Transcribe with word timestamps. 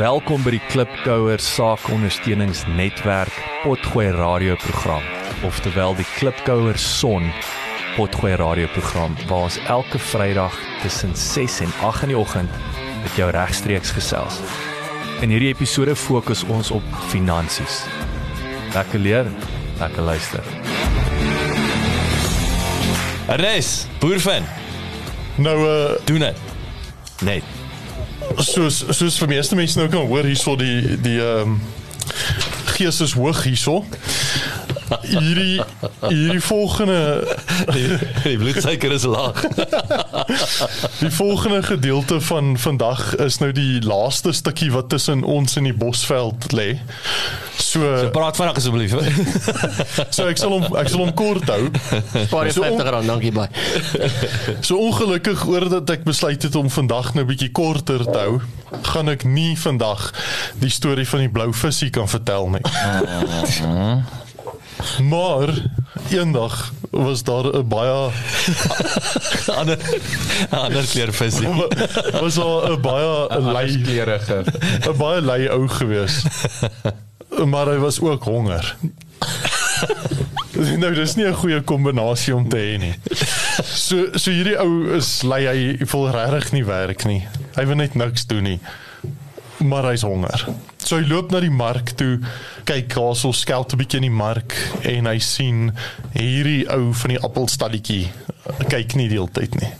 Welkom 0.00 0.40
by 0.40 0.54
die 0.54 0.62
Klipkouer 0.70 1.42
Saakondersteuningsnetwerk 1.44 3.34
Potgooi 3.60 4.06
radioprogram, 4.16 5.04
oftewel 5.44 5.92
die 5.98 6.06
Klipkouer 6.14 6.78
Son 6.80 7.26
Potgooi 7.98 8.32
radioprogram 8.40 9.18
waar 9.28 9.50
ons 9.50 9.58
elke 9.68 10.00
Vrydag 10.00 10.56
tussen 10.80 11.12
6 11.12 11.58
en 11.66 11.76
8 11.84 12.08
in 12.08 12.14
die 12.14 12.16
oggend 12.16 12.56
met 13.02 13.20
jou 13.20 13.28
regstreeks 13.36 13.92
gesels. 13.98 14.40
In 15.20 15.36
hierdie 15.36 15.52
episode 15.52 15.92
fokus 15.92 16.46
ons 16.48 16.72
op 16.72 16.98
finansies. 17.12 17.82
Lekker 18.72 19.04
leer, 19.04 19.28
lekker 19.84 20.08
luister. 20.08 20.52
Ernest, 23.28 23.90
boerfan, 24.00 24.48
Nou 25.36 25.58
uh 25.60 25.98
doen 26.08 26.30
dit. 26.30 26.46
Net. 27.20 27.59
Soos 28.38 28.84
soos 28.90 29.18
vir 29.18 29.28
meeste 29.28 29.58
mense 29.58 29.78
nou 29.78 29.88
kan 29.90 30.06
hoor 30.06 30.28
hierso 30.28 30.56
die 30.56 30.96
die 31.02 31.18
ehm 31.20 31.56
um, 31.56 31.60
gees 32.74 33.00
is 33.04 33.12
hoog 33.12 33.42
hierso. 33.44 33.84
Hierdie 35.02 35.60
hierdie 36.08 36.40
volgende 36.42 37.36
Die, 37.72 37.86
die 38.24 38.36
bloedsuiker 38.40 38.92
is 38.92 39.04
laag. 39.04 39.42
die 41.00 41.10
volgende 41.10 41.62
gedeelte 41.62 42.20
van 42.20 42.58
vandag 42.58 43.14
is 43.16 43.38
nou 43.38 43.52
die 43.52 43.80
laaste 43.86 44.32
stukkie 44.32 44.70
wat 44.74 44.88
tussen 44.88 45.22
ons 45.24 45.56
en 45.56 45.64
die 45.68 45.74
bosveld 45.76 46.50
lê. 46.52 46.78
So 47.60 48.08
Praat 48.14 48.36
vinnig 48.40 48.56
asseblief. 48.56 48.94
so 50.16 50.26
ek 50.26 50.38
sal 50.40 50.50
hom 50.56 50.64
ek 50.80 50.88
sal 50.90 51.04
hom 51.04 51.12
kort 51.14 51.46
hou. 51.52 51.68
Spaar 52.26 52.48
jy 52.48 52.54
So 52.56 52.64
on- 52.64 52.78
50 52.80 52.90
rand, 52.96 53.06
dankie 53.12 53.32
baie. 53.32 53.50
So 54.66 54.78
ongelukkig 54.80 55.46
oor 55.46 55.68
dat 55.70 55.90
ek 55.90 56.04
besluit 56.08 56.42
het 56.42 56.56
om 56.58 56.70
vandag 56.70 57.12
nou 57.14 57.24
'n 57.24 57.28
bietjie 57.30 57.52
korter 57.52 58.02
te 58.04 58.18
hou, 58.18 58.40
gaan 58.92 59.08
ek 59.12 59.24
nie 59.24 59.54
vandag 59.58 60.10
die 60.58 60.70
storie 60.72 61.06
van 61.08 61.20
die 61.20 61.28
blou 61.30 61.52
visie 61.54 61.90
kan 61.90 62.08
vertel 62.08 62.48
nie. 62.48 62.64
Maar 65.02 65.48
eendag 66.10 66.72
was 66.90 67.22
daar 67.22 67.44
'n 67.56 67.68
baie 67.68 68.10
ander 69.58 69.78
ander 70.50 70.84
kleur 70.86 71.12
visie. 71.12 71.48
was 72.22 72.34
daar 72.34 72.70
'n 72.72 72.80
baie 72.80 73.40
lei 73.40 73.82
kleurige. 73.82 74.44
'n 74.88 74.96
baie 74.96 75.20
lei 75.22 75.48
ou 75.48 75.68
gewees. 75.68 76.24
Maar 77.44 77.66
hy 77.66 77.76
was 77.78 78.00
ook 78.00 78.24
honger. 78.24 78.76
nou 80.82 80.94
dis 80.94 81.14
nie 81.14 81.26
'n 81.26 81.34
goeie 81.34 81.60
kombinasie 81.60 82.34
om 82.34 82.48
te 82.48 82.56
hê 82.56 82.78
nie. 82.78 82.94
So 83.64 84.06
so 84.14 84.30
hierdie 84.30 84.58
ou 84.58 84.94
is 84.96 85.22
lei 85.22 85.46
hy 85.46 85.86
voel 85.86 86.10
regtig 86.10 86.52
nie 86.52 86.64
werk 86.64 87.04
nie. 87.04 87.28
Hy 87.54 87.66
wil 87.66 87.76
net 87.76 87.94
niks 87.94 88.26
doen 88.26 88.42
nie. 88.42 88.60
Maar 89.56 89.84
hy's 89.90 90.02
honger. 90.02 90.46
So 90.90 90.98
hy 90.98 91.06
loop 91.06 91.30
na 91.30 91.38
die 91.38 91.52
mark 91.54 91.92
toe, 91.94 92.16
kyk 92.66 92.96
daar 92.96 93.12
so 93.14 93.30
skelt 93.30 93.70
'n 93.72 93.78
bietjie 93.78 94.00
in 94.02 94.08
die 94.08 94.16
mark 94.20 94.56
en 94.82 95.06
hy 95.06 95.18
sien 95.22 95.70
hierdie 96.16 96.66
ou 96.66 96.90
van 96.92 97.10
die 97.12 97.20
appelstalletjie 97.22 98.08
kyk 98.66 98.96
nie 98.98 99.06
die 99.06 99.14
hele 99.14 99.30
tyd 99.30 99.54
nie. 99.60 99.70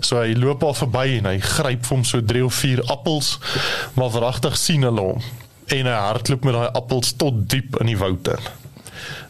So 0.00 0.18
hy 0.18 0.34
loop 0.34 0.64
al 0.66 0.74
verby 0.74 1.18
en 1.20 1.28
hy 1.30 1.38
gryp 1.38 1.86
vir 1.86 1.96
hom 1.96 2.02
so 2.04 2.18
3 2.20 2.42
of 2.42 2.54
4 2.54 2.82
appels, 2.90 3.38
maar 3.94 4.10
verragtig 4.10 4.56
sien 4.58 4.82
hulle 4.82 5.04
hom 5.12 5.22
en 5.76 5.86
hy 5.86 5.94
hardloop 6.08 6.44
met 6.44 6.58
daai 6.58 6.74
appels 6.74 7.12
tot 7.12 7.38
diep 7.48 7.78
in 7.78 7.86
die 7.86 7.98
woud 7.98 8.32
in. 8.34 8.50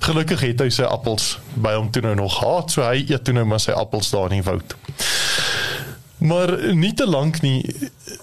Gelukkig 0.09 0.41
het 0.41 0.65
hy 0.65 0.71
sy 0.71 0.89
appels 0.89 1.39
by 1.55 1.75
hom 1.75 1.91
toe 1.93 2.03
nou 2.03 2.15
nog 2.15 2.39
gehad, 2.39 2.71
so 2.71 2.87
hy 2.89 3.05
eet 3.05 3.25
toe 3.25 3.35
nou 3.35 3.45
maar 3.45 3.61
sy 3.61 3.77
appels 3.77 4.11
daar 4.11 4.33
in 4.33 4.41
die 4.41 4.49
woud. 4.49 4.75
Maar 6.25 6.57
nie 6.73 6.95
te 6.95 7.05
lank 7.05 7.43
nie 7.43 7.61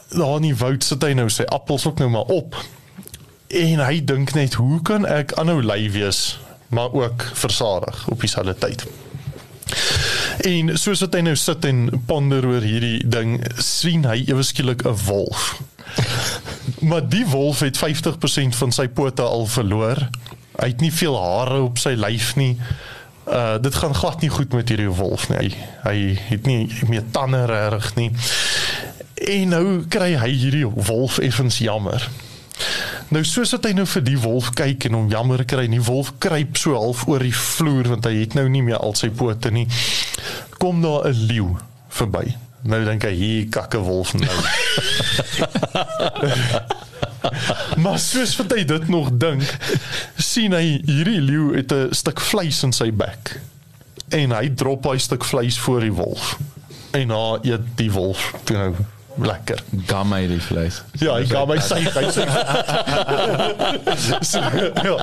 daar 0.10 0.42
in 0.42 0.50
die 0.50 0.58
woud 0.58 0.84
sit 0.84 1.04
hy 1.04 1.14
nou 1.14 1.30
sy 1.30 1.46
appels 1.54 1.86
ook 1.86 2.02
nou 2.02 2.10
maar 2.10 2.34
op. 2.34 2.58
En 3.50 3.80
hy 3.82 4.04
dink 4.06 4.36
net 4.38 4.54
hoe 4.62 4.78
kan 4.86 5.08
ek 5.10 5.34
aanhou 5.42 5.64
lui 5.66 5.92
wees, 5.92 6.40
maar 6.70 6.94
ook 6.94 7.24
versadig 7.34 8.08
op 8.08 8.22
dieselfde 8.22 8.54
tyd. 8.62 8.84
En 10.46 10.78
soos 10.78 11.02
wat 11.02 11.18
hy 11.18 11.24
nou 11.26 11.34
sit 11.36 11.66
en 11.66 11.88
ponder 12.06 12.46
oor 12.46 12.62
hierdie 12.62 13.02
ding, 13.10 13.40
sien 13.58 14.06
hy 14.06 14.22
ewe 14.30 14.46
skielik 14.46 14.86
'n 14.86 14.94
wolf. 15.06 15.62
Maar 16.80 17.10
die 17.10 17.26
wolf 17.26 17.60
het 17.60 17.78
50% 17.78 18.56
van 18.56 18.72
sy 18.72 18.88
pote 18.88 19.22
al 19.22 19.48
verloor. 19.48 20.10
Hy 20.60 20.68
het 20.68 20.82
nie 20.82 20.94
veel 20.94 21.18
hare 21.18 21.62
op 21.62 21.78
sy 21.78 21.98
lyf 21.98 22.36
nie. 22.36 22.54
Uh 23.26 23.58
dit 23.58 23.76
gaan 23.76 23.96
glad 23.96 24.22
nie 24.22 24.30
goed 24.30 24.54
met 24.54 24.70
hierdie 24.70 24.94
wolf 24.94 25.30
nie. 25.30 25.38
Hy, 25.38 25.50
hy 25.84 25.98
het 26.30 26.46
nie 26.46 26.70
meer 26.88 27.04
tande 27.12 27.46
reg 27.46 27.96
nie. 27.96 28.12
En 29.14 29.50
nou 29.50 29.84
kry 29.90 30.14
hy 30.16 30.30
hierdie 30.30 30.68
wolf 30.68 31.18
effens 31.18 31.58
jammer. 31.58 32.10
Nou 33.10 33.24
soos 33.26 33.50
dat 33.56 33.64
hy 33.66 33.72
nou 33.74 33.88
vir 33.90 34.04
die 34.06 34.20
wolf 34.22 34.52
kyk 34.58 34.86
en 34.86 34.96
hom 35.00 35.08
jammer 35.10 35.42
kry, 35.50 35.64
die 35.72 35.82
wolf 35.82 36.12
kruip 36.22 36.60
so 36.62 36.76
half 36.78 37.08
oor 37.10 37.24
die 37.26 37.34
vloer 37.34 37.90
want 37.90 38.06
hy 38.06 38.20
het 38.20 38.36
nou 38.38 38.46
nie 38.54 38.62
meer 38.66 38.78
al 38.78 38.94
sy 38.98 39.10
pote 39.10 39.50
nie. 39.54 39.66
Kom 40.62 40.84
daar 40.84 41.10
'n 41.10 41.26
leeu 41.26 41.58
verby. 41.90 42.36
Nou 42.70 42.84
dink 42.86 43.04
hy 43.04 43.14
hier 43.16 43.50
kakke 43.50 43.82
wolf 43.82 44.14
nou. 44.14 44.30
maar 47.84 48.00
soos 48.00 48.36
wat 48.38 48.54
hy 48.54 48.64
dit 48.64 48.88
nog 48.88 49.10
dink, 49.18 49.58
sien 50.18 50.54
hy 50.54 50.82
hierdie 50.86 51.22
leeu 51.22 51.56
het 51.58 51.74
'n 51.74 51.90
stuk 51.92 52.22
vleis 52.22 52.64
in 52.64 52.74
sy 52.74 52.92
bek. 52.92 53.42
En 54.14 54.32
hy 54.38 54.54
drop 54.54 54.86
hy 54.86 54.98
stuk 54.98 55.26
vleis 55.26 55.58
voor 55.58 55.82
die 55.82 55.94
wolf. 55.94 56.38
En 56.94 57.08
nou 57.08 57.40
eet 57.42 57.78
die 57.78 57.92
wolf 57.92 58.34
toe 58.44 58.58
nou 58.58 58.74
lekker. 59.18 59.64
Gam 59.86 60.14
hy 60.14 60.28
die 60.30 60.40
vleis. 60.42 60.82
Ja, 61.02 61.18
ek 61.20 61.32
gaan 61.32 61.48
my 61.50 61.58
sy 61.64 61.80
hy 61.84 62.04
sê. 62.16 62.26
so, 64.24 64.40
ja, 64.86 64.96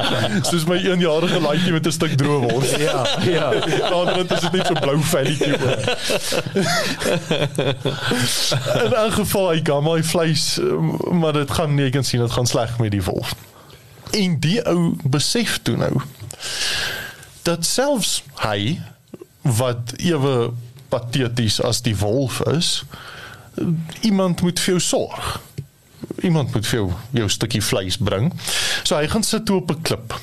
soos 0.46 0.66
my 0.68 0.78
1-jarige 0.80 1.40
laaitjie 1.42 1.74
met 1.74 1.86
'n 1.86 1.92
stuk 1.92 2.14
droë 2.20 2.40
wors. 2.46 2.70
Ja, 2.80 3.04
ja. 3.26 3.50
Dit 4.16 4.30
is 4.32 4.40
dit 4.40 4.52
net 4.52 4.66
so 4.66 4.74
blou 4.80 4.96
velletjie 5.02 5.54
oor. 5.60 5.78
In 8.84 8.92
'n 8.94 9.12
geval 9.18 9.50
hy 9.50 9.60
gaan 9.64 9.84
my 9.84 10.02
vleis, 10.02 10.58
eh, 10.58 11.12
maar 11.12 11.32
dit 11.32 11.50
gaan 11.50 11.74
nie, 11.74 11.84
jy 11.84 11.90
kan 11.90 12.04
sien 12.04 12.20
dit 12.20 12.32
gaan 12.32 12.46
sleg 12.46 12.78
met 12.78 12.90
die 12.90 13.02
wolf. 13.02 13.34
En 14.16 14.38
die 14.40 14.60
ou 14.66 14.94
besef 15.04 15.58
toe 15.62 15.76
nou 15.76 16.00
dat 17.46 17.64
selfs 17.64 18.22
hy 18.42 18.80
wat 19.42 19.92
ewe 20.02 20.50
pateties 20.90 21.60
as 21.62 21.82
die 21.86 21.94
wolf 21.96 22.40
is, 22.50 22.82
iemand 24.00 24.40
moet 24.40 24.60
vir 24.60 24.76
jou 24.76 24.80
sorg. 24.80 25.40
Iemand 26.22 26.52
moet 26.52 26.66
vir 26.66 26.78
jou 26.78 26.92
jou 27.10 27.28
stukkie 27.28 27.62
vleis 27.62 27.96
bring. 27.96 28.32
So 28.82 28.96
hy 28.96 29.08
gaan 29.08 29.22
sit 29.22 29.46
toe 29.46 29.60
op 29.60 29.70
'n 29.70 29.82
klip. 29.82 30.14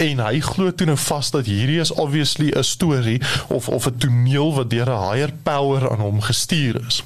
En 0.00 0.20
hy 0.22 0.40
glo 0.40 0.72
toe 0.74 0.86
nou 0.86 0.96
vas 0.96 1.30
dat 1.30 1.46
hierdie 1.46 1.80
is 1.80 1.90
obviously 1.90 2.52
'n 2.56 2.64
storie 2.64 3.20
of 3.48 3.68
of 3.68 3.86
'n 3.86 3.98
toneel 3.98 4.54
wat 4.54 4.70
deur 4.70 4.88
'n 4.88 5.10
higher 5.10 5.32
power 5.42 5.90
aan 5.90 6.00
hom 6.00 6.20
gestuur 6.20 6.86
is. 6.86 7.02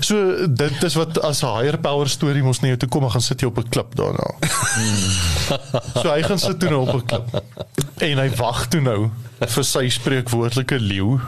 So 0.00 0.46
dit 0.48 0.82
is 0.82 0.94
wat 0.94 1.20
as 1.20 1.42
'n 1.42 1.56
higher 1.56 1.78
power 1.78 2.08
storie 2.08 2.42
mos 2.42 2.60
nie 2.60 2.76
toe 2.76 2.88
kom, 2.88 3.10
gaan 3.10 3.20
sit 3.20 3.40
jy 3.40 3.46
op 3.46 3.58
'n 3.58 3.68
klip 3.68 3.94
daarna. 3.94 4.34
so 6.02 6.10
hy 6.10 6.22
gaan 6.22 6.38
sit 6.38 6.60
toe 6.60 6.68
nou 6.68 6.88
op 6.88 6.94
'n 6.94 7.06
klip. 7.06 7.42
En 7.96 8.18
hy 8.18 8.30
wag 8.36 8.66
toe 8.66 8.80
nou 8.80 9.10
vir 9.40 9.64
sy 9.64 9.88
spreekwoordelike 9.88 10.78
leeu 10.80 11.20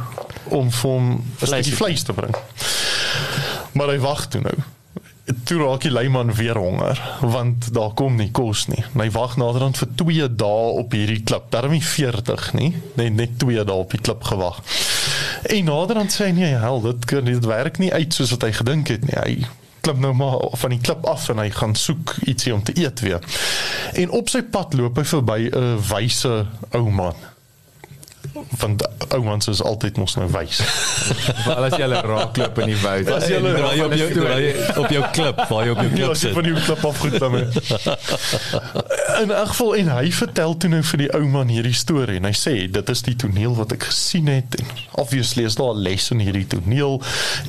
om 0.45 0.71
vir 0.71 0.91
hom 0.91 1.11
'n 1.13 1.47
stukkie 1.47 1.77
vleis 1.77 2.03
te 2.03 2.13
bring. 2.13 2.35
Maar 3.75 3.95
hy 3.95 3.99
wag 4.03 4.27
toe 4.31 4.41
nou. 4.45 4.55
Toe 5.49 5.57
raak 5.63 5.83
die 5.87 5.93
leiman 5.93 6.35
weer 6.37 6.59
honger 6.61 7.01
want 7.21 7.71
daar 7.75 7.95
kom 7.97 8.19
nie 8.21 8.31
kos 8.31 8.67
nie. 8.71 8.85
En 8.93 9.03
hy 9.03 9.09
wag 9.15 9.37
naderhand 9.41 9.81
vir 9.81 9.91
2 10.03 10.29
dae 10.39 10.71
op 10.83 10.95
hierdie 10.95 11.23
klip. 11.27 11.51
Daarom 11.55 11.75
nie 11.75 11.83
40 11.83 12.53
nie, 12.55 12.71
net 13.01 13.19
net 13.19 13.37
2 13.43 13.65
dae 13.65 13.85
op 13.87 13.97
die 13.97 14.03
klip 14.05 14.23
gewag. 14.31 14.61
En 15.51 15.69
naderhand 15.69 16.15
sê 16.15 16.29
hy 16.29 16.39
nee, 16.39 16.55
hel, 16.61 16.81
dit 16.85 17.11
kan 17.11 17.27
dit 17.27 17.51
werk 17.51 17.81
nie 17.83 17.93
uit 17.93 18.15
soos 18.15 18.33
wat 18.37 18.47
hy 18.49 18.53
gedink 18.61 18.95
het 18.95 19.07
nie. 19.09 19.19
Hy 19.19 19.35
klim 19.85 20.01
nou 20.01 20.15
maar 20.17 20.39
van 20.57 20.73
die 20.73 20.81
klip 20.81 21.05
af 21.09 21.29
en 21.33 21.43
hy 21.43 21.51
gaan 21.53 21.75
soek 21.77 22.15
ietsie 22.25 22.55
om 22.55 22.63
te 22.65 22.73
eet 22.81 23.03
weer. 23.05 23.25
En 24.01 24.15
op 24.17 24.31
sy 24.33 24.41
pad 24.43 24.77
loop 24.79 24.97
hy 25.01 25.05
verby 25.09 25.41
'n 25.51 25.79
wyse 25.91 26.47
ou 26.73 26.91
man. 26.91 27.19
Want 28.35 28.83
oumans 29.15 29.47
is 29.49 29.63
altyd 29.63 29.97
mos 29.97 30.15
nou 30.19 30.27
wys. 30.33 30.59
Veral 31.45 31.67
as 31.69 31.77
jy 31.77 31.85
hulle 31.85 32.01
raakloop 32.03 32.59
in 32.65 32.73
die 32.73 32.79
woud. 32.83 33.11
As 33.15 33.29
jy 33.31 33.39
hulle 33.39 33.53
jy 33.77 33.85
op 33.85 33.95
jou 33.95 34.09
jy 34.11 34.53
op 34.83 34.91
jou 34.97 35.03
klip, 35.15 35.43
waar 35.51 35.65
jy 35.69 35.75
op 35.75 35.83
jou 35.85 35.91
Ja, 35.91 35.95
klip 35.95 36.09
jy 36.09 36.15
sit. 36.23 36.35
van 36.35 36.49
die 36.49 36.55
klip 36.67 36.85
af 36.91 36.99
goed 36.99 37.19
daarmee. 37.23 37.47
In 39.23 39.31
elk 39.31 39.49
geval 39.53 39.75
en 39.77 39.89
hy 39.95 40.11
vertel 40.11 40.57
toe 40.59 40.71
nou 40.73 40.83
vir 40.91 40.99
die 41.05 41.11
ou 41.15 41.23
man 41.31 41.49
hierdie 41.55 41.77
storie 41.79 42.19
en 42.19 42.27
hy 42.27 42.35
sê 42.35 42.55
dit 42.75 42.91
is 42.95 43.03
die 43.07 43.15
toneel 43.23 43.55
wat 43.55 43.73
ek 43.77 43.87
gesien 43.91 44.27
het 44.33 44.59
en 44.59 44.67
obviously 45.05 45.47
is 45.47 45.55
daar 45.61 45.75
'n 45.77 45.85
les 45.87 46.11
in 46.11 46.19
hierdie 46.25 46.47
toneel 46.51 46.99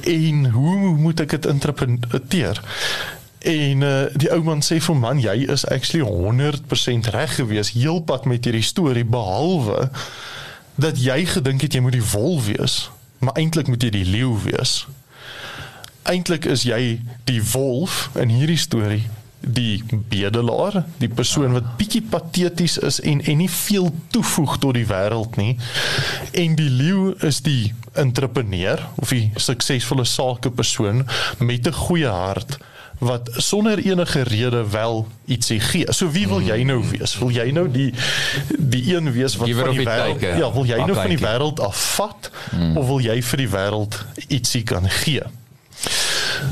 en 0.05 0.45
hoe 0.53 0.93
moet 1.01 1.19
ek 1.25 1.29
dit 1.37 1.45
interpreteer? 1.49 2.61
En 3.45 3.81
uh, 3.81 4.05
die 4.17 4.29
ou 4.33 4.41
man 4.45 4.61
sê 4.65 4.77
vir 4.81 4.95
man 4.97 5.19
jy 5.21 5.35
is 5.49 5.65
actually 5.69 6.05
100% 6.05 7.09
reg 7.13 7.35
gewees 7.41 7.73
heelpad 7.73 8.25
met 8.25 8.45
hierdie 8.45 8.65
storie 8.65 9.05
behalwe 9.05 9.89
dat 10.75 10.99
jy 10.99 11.25
gedink 11.25 11.61
het 11.61 11.73
jy 11.73 11.81
moet 11.81 11.97
die 11.97 12.09
wolf 12.11 12.45
wees, 12.45 12.89
maar 13.19 13.37
eintlik 13.39 13.67
moet 13.67 13.83
jy 13.83 13.89
die 13.89 14.05
leeu 14.05 14.35
wees. 14.43 14.85
Eintlik 16.05 16.45
is 16.45 16.65
jy 16.67 16.99
die 17.25 17.41
wolf 17.53 18.09
in 18.19 18.29
hierdie 18.29 18.59
storie 18.59 19.05
die 19.45 19.83
bedelaar, 20.09 20.83
die 20.97 21.09
persoon 21.09 21.53
wat 21.53 21.75
bietjie 21.77 22.01
pateties 22.09 22.77
is 22.81 22.99
en 23.05 23.21
en 23.21 23.37
nie 23.37 23.49
veel 23.51 23.91
toevoeg 24.13 24.57
tot 24.63 24.73
die 24.77 24.87
wêreld 24.89 25.37
nie. 25.37 25.55
En 26.33 26.55
die 26.57 26.69
leeu 26.69 27.13
is 27.25 27.41
die 27.45 27.73
entrepreneur 27.93 28.81
of 29.01 29.13
die 29.13 29.29
suksesvolle 29.35 30.05
sakepersoon 30.05 31.05
met 31.39 31.67
'n 31.67 31.73
goeie 31.85 32.09
hart 32.09 32.57
wat 32.99 33.29
sonder 33.33 33.77
enige 33.77 34.21
rede 34.21 34.69
wel 34.69 35.07
ietsie 35.25 35.59
gee. 35.59 35.93
So 35.93 36.11
wie 36.11 36.27
wil 36.27 36.41
jy 36.41 36.63
nou 36.63 36.83
wees? 36.89 37.17
Wil 37.19 37.31
jy 37.35 37.51
nou 37.51 37.67
die 37.71 37.93
die 38.57 38.95
een 38.95 39.11
wees 39.11 39.35
wat 39.35 39.47
Giver 39.47 39.65
van 39.65 39.75
die 39.75 39.87
wêreld? 39.87 40.21
Ja, 40.21 40.51
wil 40.53 40.65
jy 40.65 40.77
nou 40.77 40.93
van 40.93 41.13
die 41.13 41.19
wêreld 41.19 41.59
afvat 41.59 42.31
mm. 42.51 42.77
of 42.77 42.87
wil 42.87 43.01
jy 43.03 43.21
vir 43.21 43.43
die 43.43 43.49
wêreld 43.49 43.99
ietsie 44.27 44.63
kan 44.63 44.89
gee? 44.89 45.23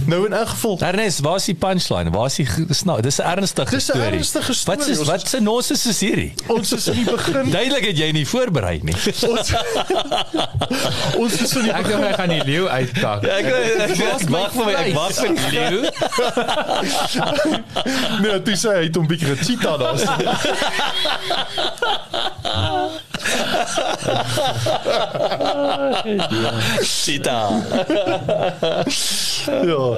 Nou 0.05 0.25
in 0.25 0.33
elk 0.33 0.47
geval 0.47 0.77
Ernest, 0.79 1.19
waar 1.19 1.35
is 1.35 1.45
die 1.45 1.55
punchline? 1.55 2.09
Waar 2.11 2.25
is 2.25 2.35
die 2.35 2.47
snaak? 2.69 3.01
Dis 3.03 3.17
'n 3.19 3.23
ernstige 3.25 3.69
Dis 3.69 3.87
'n 3.87 3.91
storie. 3.91 4.11
ernstige 4.11 4.53
storie. 4.53 4.79
Wat 4.79 4.87
is 4.89 4.99
Ons- 4.99 5.07
wat 5.07 5.27
se 5.29 5.39
nonsens 5.41 5.85
is 5.85 5.99
hierdie? 5.99 6.33
ons 6.47 6.71
is 6.71 6.87
in 6.87 6.93
die 6.93 7.03
begin 7.11 7.49
Duidelik 7.51 7.85
het 7.85 7.97
jy 7.97 8.11
nie 8.11 8.27
voorberei 8.27 8.79
nie. 8.83 8.93
ons, 9.29 9.53
ons 11.17 11.41
is 11.41 11.55
in 11.55 11.61
die 11.63 11.71
Ek 11.73 11.87
dink 11.87 12.03
ek 12.03 12.15
gaan 12.15 12.29
die 12.29 12.43
leeu 12.43 12.67
uittak. 12.67 13.23
Ek 13.23 13.45
ek 13.45 14.29
wag 14.29 14.51
vir 14.51 14.65
my, 14.65 14.73
ek 14.73 14.93
wag 14.93 15.11
vir 15.13 15.35
die 15.35 15.51
leeu. 15.51 15.81
nee, 18.21 18.55
sê 18.55 18.69
hy 18.77 18.83
het 18.83 18.95
hom 18.95 19.07
bietjie 19.07 19.35
gechita 19.35 19.77
daar. 19.77 19.97
Sita. 26.81 27.49
ja. 29.47 29.97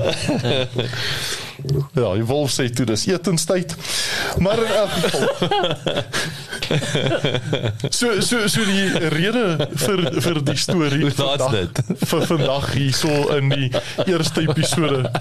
Ja, 1.95 2.13
die 2.13 2.25
wolf 2.27 2.51
sê 2.51 2.67
toe 2.69 2.85
dis 2.85 3.05
etenstyd. 3.09 3.75
Maar 4.43 4.57
in 4.59 4.73
elk 4.75 4.89
geval. 4.91 5.27
So 7.89 8.19
so 8.21 8.47
so 8.51 8.65
die 8.67 8.89
rede 9.15 9.69
vir 9.85 10.03
vir 10.21 10.39
die 10.45 10.57
storie 10.59 11.03
laat's 11.05 11.15
vandag- 11.21 11.51
dit? 11.51 11.81
vir 12.09 12.25
vandag 12.27 12.67
hierso 12.73 13.13
in 13.37 13.49
die 13.49 13.71
eerste 14.05 14.41
episode. 14.45 15.11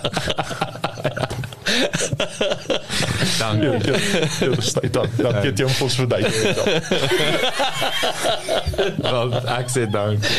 Dankie. 3.39 3.69
Ja, 3.69 3.73
ja, 3.73 3.99
ja, 4.41 4.49
tyd 4.81 4.93
dan. 4.93 5.09
Dan 5.17 5.35
het 5.35 5.59
jy 5.59 5.65
hom 5.65 5.75
vir 5.75 5.85
ons 5.87 5.97
verduidelik. 6.01 6.57
Wel, 9.03 9.29
ek 9.59 9.69
sê 9.73 9.83
dankie. 9.91 10.31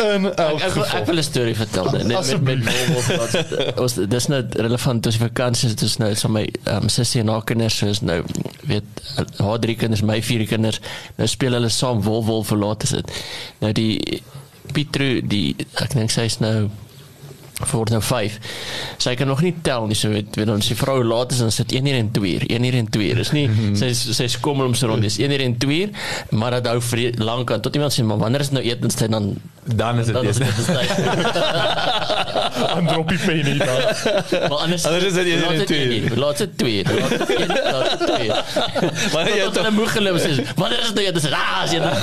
Elk 0.00 0.60
Ek 0.60 0.72
wil, 0.74 0.84
ek 0.84 0.90
geval. 0.90 1.04
wil 1.04 1.18
'n 1.18 1.22
storie 1.22 1.56
vertel 1.56 1.90
net 1.90 2.06
met 2.06 2.64
met. 2.64 2.64
Wolf 2.88 3.06
wat 3.16 3.78
ons 3.80 3.94
dis 3.94 4.26
nou 4.26 4.40
relevant 4.50 5.02
tussen 5.02 5.22
vakansies 5.28 5.74
dis 5.74 5.96
nou 5.96 6.14
so 6.14 6.28
my 6.28 6.48
um, 6.64 6.88
sussie 6.88 7.20
en 7.20 7.28
haar 7.28 7.44
kinders 7.44 7.76
so 7.76 7.86
is 7.86 8.00
nou 8.00 8.22
weet 8.66 8.84
haar 9.36 9.58
drie 9.58 9.76
kinders 9.76 10.02
my 10.02 10.22
vier 10.22 10.46
kinders 10.46 10.80
nou 11.16 11.28
speel 11.28 11.52
hulle 11.58 11.68
saam 11.68 12.02
wolf 12.02 12.26
wolf 12.26 12.46
verlaat 12.46 12.82
is 12.82 12.90
dit 12.98 13.12
nou 13.60 13.72
die 13.72 14.22
Pietru 14.72 15.20
die 15.26 15.54
ek 15.80 15.94
dink 15.94 16.10
sy 16.14 16.28
is 16.30 16.38
nou 16.42 16.68
voor 17.60 17.90
nou 17.92 17.98
5. 18.00 18.36
Sy 19.04 19.12
kan 19.20 19.28
nog 19.28 19.42
nie 19.44 19.52
tel 19.62 19.84
nie, 19.90 19.96
so 19.98 20.08
weet, 20.08 20.32
weet 20.38 20.48
ons 20.48 20.68
die 20.70 20.76
vrou 20.80 21.02
laat 21.04 21.34
is 21.34 21.42
dan 21.44 21.50
sit 21.52 21.74
1 21.76 21.86
uur 21.90 21.98
en 21.98 22.08
2 22.16 22.30
uur, 22.38 22.46
1 22.56 22.64
uur 22.64 22.76
en 22.78 22.88
2 22.94 23.08
uur. 23.10 23.18
Dis 23.20 23.32
nie 23.36 23.42
sy 23.76 23.90
sy 24.16 24.28
skommel 24.32 24.70
om 24.70 24.74
so 24.74 24.88
rond, 24.88 25.02
dis 25.04 25.18
1 25.20 25.30
uur 25.36 25.44
en 25.44 25.56
2 25.60 25.80
uur, 25.82 25.90
maar 26.40 26.56
dit 26.56 26.70
hou 26.72 26.80
vre- 26.80 27.12
lank 27.20 27.52
aan 27.52 27.60
tot 27.60 27.74
iemand 27.76 27.92
sê 27.92 28.04
maar 28.08 28.16
wanneer 28.22 28.40
is 28.46 28.50
nou 28.56 28.62
etenstyd 28.64 29.12
dan 29.12 29.34
Dan 29.64 29.98
is 29.98 30.06
dit 30.06 30.14
dan 30.14 30.24
tyd. 30.24 30.90
aan 32.68 32.86
droppie 32.92 33.18
penny 33.18 33.58
dan. 33.58 33.66
Maar 34.30 34.58
anders 34.58 34.84
Anders 34.86 35.04
is 35.04 35.12
dit 35.12 35.26
een 35.32 35.40
laat 35.40 35.52
en 35.52 35.66
twee 35.66 36.02
een 36.02 36.18
Laat 36.18 36.36
dit 36.38 36.58
2 36.58 36.84
uur. 36.84 37.00
Laat 37.00 37.10
dit 37.10 37.38
een, 37.40 37.46
laat 37.72 37.98
dit 37.98 38.06
2 38.06 38.26
uur. 38.26 38.44
Maar 39.12 39.28
jy 39.28 39.38
het 39.44 39.60
'n 39.66 39.74
moeg 39.74 39.92
geloop 39.92 40.18
sê 40.18 40.54
wanneer 40.56 40.80
is 40.80 40.86
dit 40.86 40.94
nou 40.94 41.06
etenstyd? 41.06 41.32
Ah, 41.32 41.62
as 41.62 41.70
jy 41.70 41.78
dit 41.80 41.96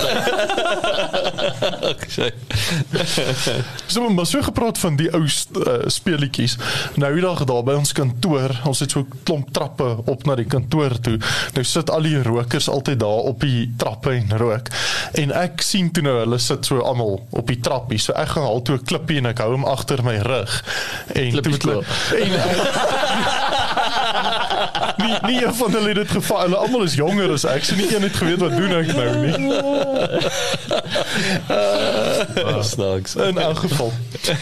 So 3.86 4.10
maar 4.10 4.26
so 4.26 4.42
gepraat 4.42 4.78
van 4.78 4.96
die 4.96 5.14
ou 5.14 5.24
uh, 5.24 5.32
speelietjies. 5.86 6.58
Nou 6.96 7.14
die 7.14 7.22
dag 7.22 7.44
daar 7.44 7.64
by 7.64 7.74
ons 7.74 7.92
kantoor, 7.92 8.62
ons 8.66 8.80
het 8.80 8.92
so 8.92 9.00
'n 9.00 9.08
klomp 9.24 9.50
trappe 9.52 9.98
op 10.06 10.26
na 10.26 10.36
die 10.36 10.46
kantoor 10.46 11.00
toe. 11.00 11.18
Nou 11.54 11.64
sit 11.64 11.90
al 11.90 12.02
die 12.02 12.22
rokers 12.22 12.70
altyd 12.70 13.00
daar 13.00 13.24
op 13.32 13.40
die 13.40 13.74
trappe 13.78 14.12
en 14.12 14.38
rook. 14.38 14.68
En 15.14 15.32
ek 15.32 15.62
sien 15.62 15.92
toe 15.92 16.04
nou 16.04 16.20
hulle 16.20 16.38
sit 16.38 16.66
so 16.66 16.80
almal 16.80 17.26
op 17.30 17.47
die 17.48 17.60
trappie. 17.60 18.00
So 18.02 18.14
ek 18.14 18.36
gaan 18.36 18.44
haal 18.48 18.62
toe 18.62 18.78
'n 18.78 18.86
klippie 18.86 19.18
en 19.22 19.32
ek 19.32 19.42
hou 19.44 19.52
hom 19.52 19.66
agter 19.66 20.04
my 20.04 20.18
rug. 20.18 20.64
En 21.14 21.32
toe 21.32 21.42
Klippie 21.42 21.54
het 21.54 21.64
hulle 21.64 21.84
en 22.24 23.47
nie 25.04 25.16
nie 25.28 25.46
een 25.46 25.54
van 25.56 25.72
hulle 25.72 25.88
het 25.88 25.96
dit 25.96 26.12
geval. 26.18 26.42
Hulle 26.42 26.56
almal 26.56 26.84
is 26.88 26.96
jonger 26.98 27.32
as 27.36 27.46
ek. 27.50 27.66
So 27.68 27.76
nie 27.76 27.88
een 27.96 28.02
het 28.08 28.16
geweet 28.16 28.42
wat 28.42 28.56
doen 28.58 28.74
ek 28.78 28.94
nou 28.96 29.12
nie. 29.26 29.36
Snaaks. 32.72 33.16
In 33.16 33.38
elk 33.38 33.60
geval. 33.60 33.94
Uh, 34.28 34.36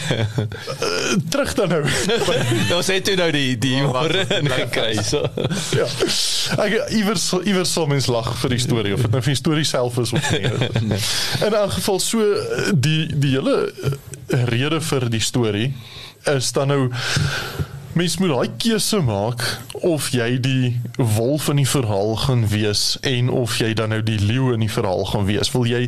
terug 1.28 1.54
dan 1.54 1.68
nou. 1.68 1.82
Ons 2.76 2.86
het 2.86 3.04
toe 3.04 3.16
nou 3.18 3.30
die 3.34 3.58
die 3.60 3.82
môre 3.84 4.26
gekry 4.28 4.96
so. 5.04 5.22
ja. 5.76 5.86
Ek 6.62 6.90
iewers 6.94 7.30
iewers 7.42 7.72
sal 7.72 7.86
mens 7.90 8.08
lag 8.10 8.32
vir 8.40 8.56
die 8.56 8.62
storie 8.62 8.94
of 8.96 9.04
dit 9.06 9.12
nou 9.14 9.22
vir 9.22 9.34
die 9.34 9.40
storie 9.40 9.66
self 9.68 9.98
is 10.02 10.12
of 10.16 10.30
nie. 10.32 10.50
In 11.46 11.52
elk 11.52 11.76
geval 11.78 12.00
so 12.02 12.26
die 12.72 13.06
die 13.12 13.36
hele 13.36 13.56
eh, 13.68 14.44
rede 14.50 14.80
vir 14.80 15.08
die 15.12 15.22
storie 15.22 15.70
is 16.32 16.52
dan 16.56 16.72
nou 16.72 16.82
mens 17.96 18.18
moet 18.20 18.28
daai 18.28 18.50
keuse 18.60 18.98
maak 19.00 19.42
of 19.88 20.10
jy 20.12 20.36
die 20.44 20.74
wolf 20.96 21.48
in 21.48 21.62
die 21.62 21.68
verhaal 21.68 22.16
gaan 22.20 22.42
wees 22.52 22.82
en 23.08 23.30
of 23.32 23.56
jy 23.56 23.70
dan 23.78 23.94
nou 23.94 24.02
die 24.04 24.18
leeu 24.20 24.52
in 24.52 24.64
die 24.64 24.72
verhaal 24.72 25.06
gaan 25.08 25.24
wees. 25.28 25.50
Wil 25.54 25.64
jy 25.70 25.82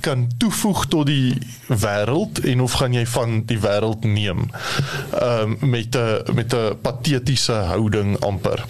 kan 0.00 0.24
toevoeg 0.40 0.86
tot 0.92 1.10
die 1.10 1.36
wêreld 1.68 2.40
en 2.48 2.64
of 2.64 2.78
gaan 2.80 2.96
jy 2.96 3.04
van 3.12 3.42
die 3.50 3.60
wêreld 3.60 4.08
neem? 4.08 4.48
Ehm 5.20 5.56
um, 5.60 5.70
met 5.70 5.96
'n 5.96 6.34
met 6.34 6.54
'n 6.54 6.80
patetiese 6.80 7.52
houding 7.52 8.16
amper. 8.24 8.64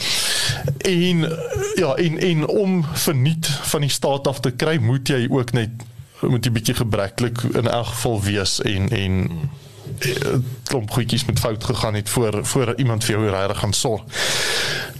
En 0.78 1.28
ja, 1.74 1.94
en 1.94 2.18
en 2.18 2.46
om 2.48 2.84
verniet 2.92 3.46
van 3.46 3.80
die 3.80 3.90
staat 3.90 4.26
af 4.26 4.40
te 4.40 4.50
kry, 4.50 4.78
moet 4.78 5.08
jy 5.08 5.26
ook 5.30 5.52
net 5.52 5.70
moet 6.20 6.44
jy 6.44 6.52
bietjie 6.52 6.74
gebreklik 6.74 7.42
in 7.54 7.68
elk 7.68 7.86
geval 7.86 8.22
wees 8.22 8.60
en 8.60 8.88
en 8.88 9.30
klomp 10.70 10.90
goedjies 10.90 11.24
met 11.24 11.38
fout 11.38 11.64
gegaan 11.64 11.94
het 11.94 12.08
voor 12.08 12.40
voor 12.46 12.74
iemand 12.76 13.04
vir 13.04 13.14
jou 13.16 13.30
regtig 13.30 13.58
gaan 13.58 13.72
sorg. 13.72 14.02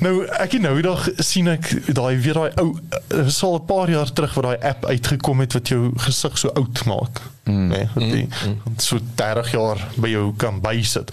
Nou 0.00 0.24
ek 0.24 0.56
het 0.56 0.62
nou 0.64 0.74
die 0.74 0.86
dag 0.86 1.08
sien 1.16 1.48
ek 1.52 1.68
daai 1.92 2.16
weer 2.24 2.38
daai 2.38 2.52
ou 2.62 2.70
eh, 2.72 3.26
is 3.26 3.42
al 3.44 3.58
'n 3.58 3.64
paar 3.64 3.90
jaar 3.90 4.12
terug 4.12 4.34
wat 4.34 4.44
daai 4.44 4.68
app 4.70 4.86
uitgekom 4.86 5.40
het 5.40 5.52
wat 5.52 5.68
jou 5.68 5.90
gesig 5.96 6.38
so 6.38 6.48
oud 6.48 6.84
maak. 6.84 7.20
Mm. 7.44 7.66
Nee, 7.66 7.88
wat 7.94 8.04
die 8.04 8.28
mm. 8.28 8.76
so 8.76 8.98
30 9.14 9.50
jaar 9.50 9.88
by 9.96 10.08
jou 10.08 10.32
kan 10.36 10.60
bysit. 10.60 11.12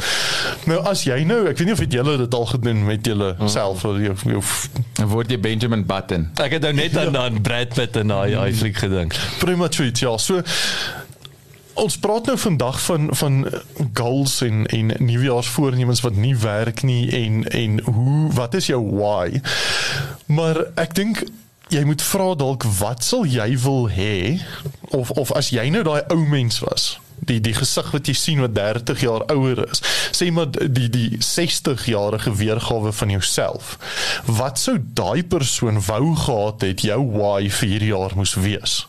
Nou 0.65 0.79
as 0.83 1.03
jy 1.03 1.23
nou, 1.23 1.47
ek 1.47 1.57
weet 1.57 1.67
nie 1.67 1.73
of 1.73 1.83
het 1.83 1.93
julle 1.93 2.17
dit 2.17 2.33
al 2.33 2.45
gedoen 2.45 2.85
met 2.85 3.05
julle 3.05 3.35
mm. 3.39 3.47
self 3.47 3.85
of 3.85 3.99
jou, 3.99 4.15
jou 4.23 4.43
Dan 4.97 5.07
word 5.07 5.31
jy 5.31 5.39
Benjamin 5.39 5.85
Button. 5.85 6.29
Ek 6.41 6.57
het 6.57 6.61
nou 6.61 6.73
net 6.73 6.97
aan 6.97 7.17
aan 7.17 7.41
Brad 7.41 7.73
Pitt 7.73 7.95
en 7.95 8.07
daai 8.07 8.31
daai 8.35 8.53
fliek 8.53 8.77
gedink. 8.77 9.15
pretty 9.39 9.57
much 9.59 9.79
iets 9.79 9.99
ja. 9.99 10.17
So 10.17 10.41
ons 11.77 11.97
praat 12.01 12.25
nou 12.25 12.37
vandag 12.41 12.81
van 12.81 13.09
van 13.15 13.45
goals 13.93 14.41
en 14.41 14.65
en 14.65 14.93
nuwejaarsvoornemens 14.97 16.01
wat 16.01 16.15
nie 16.15 16.35
werk 16.37 16.81
nie 16.81 17.09
en 17.23 17.43
en 17.47 17.81
hoe 17.85 18.31
wat 18.33 18.53
is 18.57 18.69
jou 18.71 18.81
why? 18.97 19.41
Maar 20.25 20.63
ek 20.75 20.95
dink 20.97 21.23
jy 21.73 21.83
moet 21.83 22.01
vra 22.01 22.31
dalk 22.39 22.63
wat 22.79 23.03
sal 23.03 23.25
jy 23.27 23.49
wil 23.63 23.89
hê 23.91 24.39
of 24.95 25.11
of 25.19 25.33
as 25.35 25.51
jy 25.51 25.67
nou 25.73 25.83
daai 25.83 26.01
ou 26.13 26.23
mens 26.25 26.61
was 26.63 26.95
die 27.27 27.39
die 27.43 27.55
gesig 27.57 27.89
wat 27.91 28.07
jy 28.07 28.15
sien 28.15 28.41
wat 28.43 28.53
30 28.55 29.03
jaar 29.03 29.25
ouer 29.33 29.63
is 29.65 29.81
sê 30.15 30.29
maar 30.33 30.51
die 30.53 30.89
die 30.93 31.21
60 31.23 31.87
jarige 31.91 32.33
weergawe 32.39 32.93
van 32.99 33.15
jouself 33.17 33.75
wat 34.39 34.61
sou 34.61 34.77
daai 34.79 35.23
persoon 35.23 35.81
wou 35.89 36.15
gehad 36.15 36.67
het 36.69 36.85
jou 36.87 37.01
why 37.17 37.49
vir 37.49 37.73
hierdie 37.73 37.91
jaar 37.91 38.15
moes 38.15 38.37
wees 38.39 38.83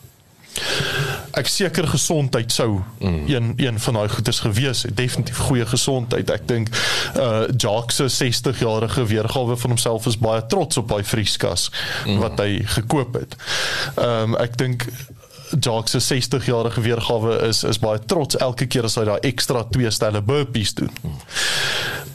ek 1.39 1.47
seker 1.47 1.87
gesondheid 1.87 2.51
sou 2.51 2.81
mm. 2.99 3.27
een 3.27 3.53
een 3.57 3.79
van 3.79 3.93
daai 3.99 4.09
goeders 4.09 4.39
gewees 4.39 4.83
het 4.87 4.97
definitief 4.97 5.37
goeie 5.49 5.65
gesondheid 5.65 6.31
ek 6.33 6.47
dink 6.49 6.71
uh 7.15 7.45
Jacques 7.57 7.95
se 7.95 8.09
60 8.09 8.59
jarige 8.59 9.05
weergawe 9.05 9.57
van 9.57 9.69
homself 9.75 10.05
is 10.09 10.17
baie 10.17 10.45
trots 10.45 10.77
op 10.77 10.89
daai 10.89 11.03
vrieskas 11.03 11.69
mm. 12.05 12.19
wat 12.23 12.39
hy 12.41 12.59
gekoop 12.77 13.13
het 13.21 13.37
um 13.95 14.35
ek 14.39 14.57
dink 14.57 14.87
Jacques 15.49 15.91
se 15.91 15.99
60 15.99 16.45
jarige 16.45 16.81
weergawe 16.81 17.39
is 17.47 17.63
is 17.63 17.79
baie 17.81 17.99
trots 18.05 18.37
elke 18.37 18.67
keer 18.67 18.89
as 18.89 18.97
hy 18.99 19.05
daai 19.09 19.19
ekstra 19.31 19.63
twee 19.69 19.91
stelle 19.91 20.21
burpees 20.21 20.73
doen 20.81 20.91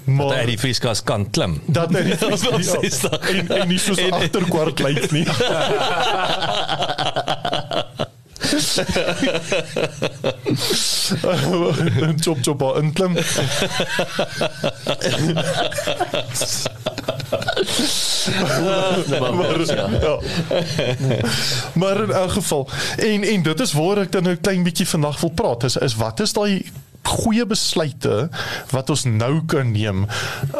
Maar 0.04 0.34
hy 0.36 0.46
die 0.50 0.58
vrieskas 0.60 1.00
kan 1.00 1.22
klim. 1.32 1.54
dat 1.64 1.94
hy 1.96 2.02
Dat 2.20 2.28
was 2.28 2.42
ja, 2.44 2.80
60. 2.80 3.30
en 3.30 3.48
en 3.56 3.68
nie 3.68 3.78
soos 3.80 4.02
agterkwart 4.10 4.82
lyk 4.84 5.10
nie 5.16 5.24
chop 12.24 12.38
chop 12.42 12.58
daar 12.58 12.76
inklim. 12.82 13.12
maar, 19.30 19.60
ja. 20.00 20.18
maar 21.74 22.02
in 22.02 22.10
elk 22.10 22.30
geval 22.30 22.68
en 22.96 23.22
en 23.22 23.42
dit 23.42 23.60
is 23.60 23.72
waar 23.72 23.98
ek 23.98 24.12
dan 24.12 24.22
nou 24.22 24.34
'n 24.34 24.40
klein 24.40 24.62
bietjie 24.62 24.88
vandag 24.88 25.20
wil 25.20 25.30
praat 25.30 25.62
is 25.64 25.76
is 25.76 25.94
wat 25.94 26.20
is 26.20 26.32
daai 26.32 26.64
goeie 27.14 27.46
besluite 27.48 28.28
wat 28.74 28.90
ons 28.92 29.04
nou 29.08 29.40
kan 29.50 29.72
neem 29.72 30.04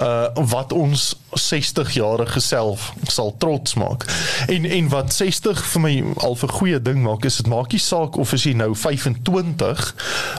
uh 0.00 0.12
wat 0.54 0.73
ons 0.73 1.14
60 1.34 1.90
jarige 1.96 2.40
self 2.40 2.92
sal 3.11 3.34
trots 3.42 3.75
maak. 3.80 4.06
En 4.49 4.64
en 4.64 4.88
wat 4.92 5.14
60 5.14 5.64
vir 5.73 5.80
my 5.80 5.94
al 6.16 6.37
'n 6.40 6.56
goeie 6.58 6.82
ding 6.82 7.02
maak 7.02 7.25
is 7.25 7.37
dit 7.37 7.46
maak 7.46 7.73
nie 7.73 7.82
saak 7.82 8.16
of 8.16 8.32
as 8.32 8.44
jy 8.44 8.54
nou 8.54 8.75
25 8.75 9.94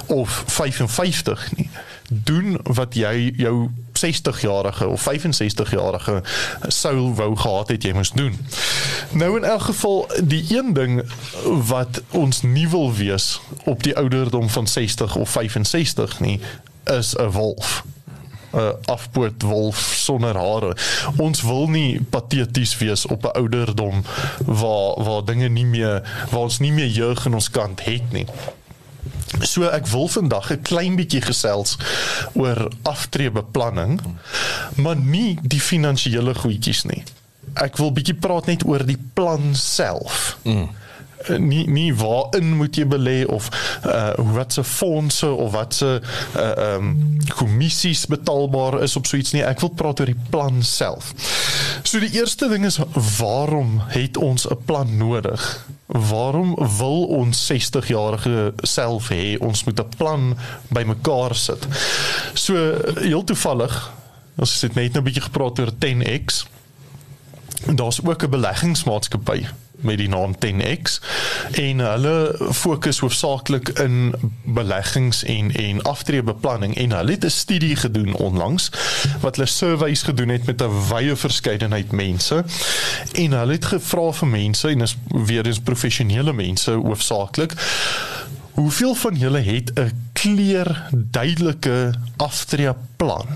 of 0.08 0.44
55 0.48 1.56
nie. 1.58 1.70
Doen 2.10 2.60
wat 2.64 2.96
jy 2.96 3.34
jou 3.38 3.70
60 4.06 4.42
jarige 4.42 4.88
of 4.88 5.02
65 5.02 5.72
jarige 5.72 6.24
sou 6.68 7.14
wou 7.14 7.36
gehad 7.36 7.68
het 7.74 7.84
jy 7.84 7.94
moes 7.94 8.12
doen. 8.12 8.38
Nou 9.12 9.38
in 9.38 9.44
elk 9.44 9.62
geval 9.72 10.06
die 10.24 10.46
een 10.58 10.74
ding 10.74 11.02
wat 11.70 12.02
ons 12.12 12.42
nie 12.42 12.70
wil 12.70 12.94
wees 12.94 13.40
op 13.66 13.84
die 13.84 13.96
ouderdom 13.98 14.50
van 14.50 14.68
60 14.68 15.16
of 15.16 15.30
65 15.30 16.20
nie 16.20 16.40
is 16.84 17.16
'n 17.18 17.32
wolf 17.32 17.84
'n 18.56 18.78
afpoot 18.86 19.42
wolf 19.42 19.78
sonder 19.96 20.38
hare. 20.38 20.78
Ons 21.18 21.42
wil 21.42 21.68
nie 21.68 22.02
pateties 22.10 22.78
wees 22.78 23.06
op 23.06 23.24
'n 23.24 23.38
ouderdom 23.42 24.04
waar 24.46 25.04
waar 25.04 25.26
dinge 25.26 25.50
nie 25.50 25.66
meer 25.66 26.28
waar 26.30 26.42
ons 26.42 26.60
nie 26.60 26.72
meer 26.72 26.88
jeug 26.88 27.26
in 27.26 27.34
ons 27.34 27.50
kant 27.50 27.84
het 27.84 28.12
nie. 28.12 28.26
So 29.42 29.68
ek 29.70 29.88
wil 29.88 30.08
vandag 30.08 30.52
'n 30.52 30.62
klein 30.62 30.96
bietjie 30.96 31.22
gesels 31.22 31.78
oor 32.34 32.72
aftreebeplanning, 32.84 34.00
maar 34.76 34.96
nie 34.96 35.38
die 35.42 35.62
finansiële 35.62 36.36
goedjies 36.36 36.84
nie. 36.84 37.04
Ek 37.54 37.78
wil 37.78 37.92
bietjie 37.92 38.16
praat 38.16 38.46
net 38.46 38.66
oor 38.66 38.86
die 38.86 39.00
plan 39.14 39.56
self. 39.56 40.38
Mm 40.44 40.70
nie 41.38 41.66
nie 41.68 41.96
waarin 41.96 42.56
moet 42.58 42.78
jy 42.78 42.86
belê 42.90 43.26
of 43.26 43.50
uh 43.86 44.14
wat 44.36 44.54
se 44.54 44.64
fondse 44.64 45.28
of 45.28 45.52
wat 45.52 45.74
se 45.74 46.02
uh 46.36 46.42
ehm 46.42 46.76
um, 46.76 47.18
kommissies 47.36 48.06
betaalbaar 48.06 48.82
is 48.84 48.96
op 48.96 49.08
so 49.08 49.18
iets 49.18 49.34
nie 49.34 49.44
ek 49.44 49.60
wil 49.60 49.74
praat 49.74 50.00
oor 50.00 50.12
die 50.12 50.24
plan 50.30 50.64
self. 50.64 51.14
So 51.96 52.02
die 52.04 52.20
eerste 52.20 52.50
ding 52.52 52.66
is 52.68 52.76
waarom 53.18 53.78
het 53.88 54.18
ons 54.18 54.48
'n 54.48 54.58
plan 54.66 54.98
nodig? 54.98 55.66
Waarom 55.86 56.56
wil 56.78 57.06
ons 57.06 57.46
60 57.46 57.88
jarige 57.88 58.54
self 58.58 59.08
hê 59.10 59.38
ons 59.40 59.64
moet 59.64 59.80
'n 59.80 59.90
plan 59.98 60.38
bymekaar 60.68 61.36
sit? 61.36 61.68
So 62.34 62.54
heel 63.00 63.24
toevallig 63.24 63.92
ons 64.36 64.62
het 64.62 64.74
net 64.76 64.92
nou 64.92 65.00
'n 65.00 65.04
bietjie 65.04 65.22
gepraat 65.22 65.60
oor 65.60 65.72
10X. 65.80 66.46
Daar's 67.76 68.04
ook 68.04 68.24
'n 68.24 68.30
beleggingsmaatskappy 68.30 69.48
met 69.78 69.98
die 69.98 70.10
naam 70.10 70.36
10X 70.46 71.00
en 71.52 71.80
hulle 71.80 72.36
fokus 72.52 73.00
hoofsaaklik 73.00 73.70
in 73.80 74.14
beleggings 74.44 75.24
en 75.24 75.52
en 75.52 75.82
aftreebeplanning 75.82 76.76
en 76.78 76.92
hulle 76.92 77.12
het 77.12 77.26
'n 77.26 77.30
studie 77.30 77.76
gedoen 77.76 78.14
onlangs 78.14 78.70
wat 79.22 79.36
hulle 79.36 79.48
surveys 79.48 80.02
gedoen 80.02 80.30
het 80.30 80.46
met 80.46 80.62
'n 80.62 80.88
wye 80.90 81.16
verskeidenheid 81.16 81.92
mense 81.92 82.44
en 83.14 83.32
hulle 83.32 83.52
het 83.52 83.66
gevra 83.66 84.12
vir 84.12 84.28
mense 84.28 84.68
en 84.68 84.82
is 84.82 84.98
weer 85.08 85.46
eens 85.46 85.60
professionele 85.60 86.34
mense 86.34 86.72
hoofsaaklik 86.72 87.54
hoeveel 88.52 88.96
van 88.96 89.16
julle 89.16 89.40
het 89.40 89.72
'n 89.74 89.92
kleer 90.14 90.88
duidelike 90.92 91.94
aftreeplan 92.18 93.28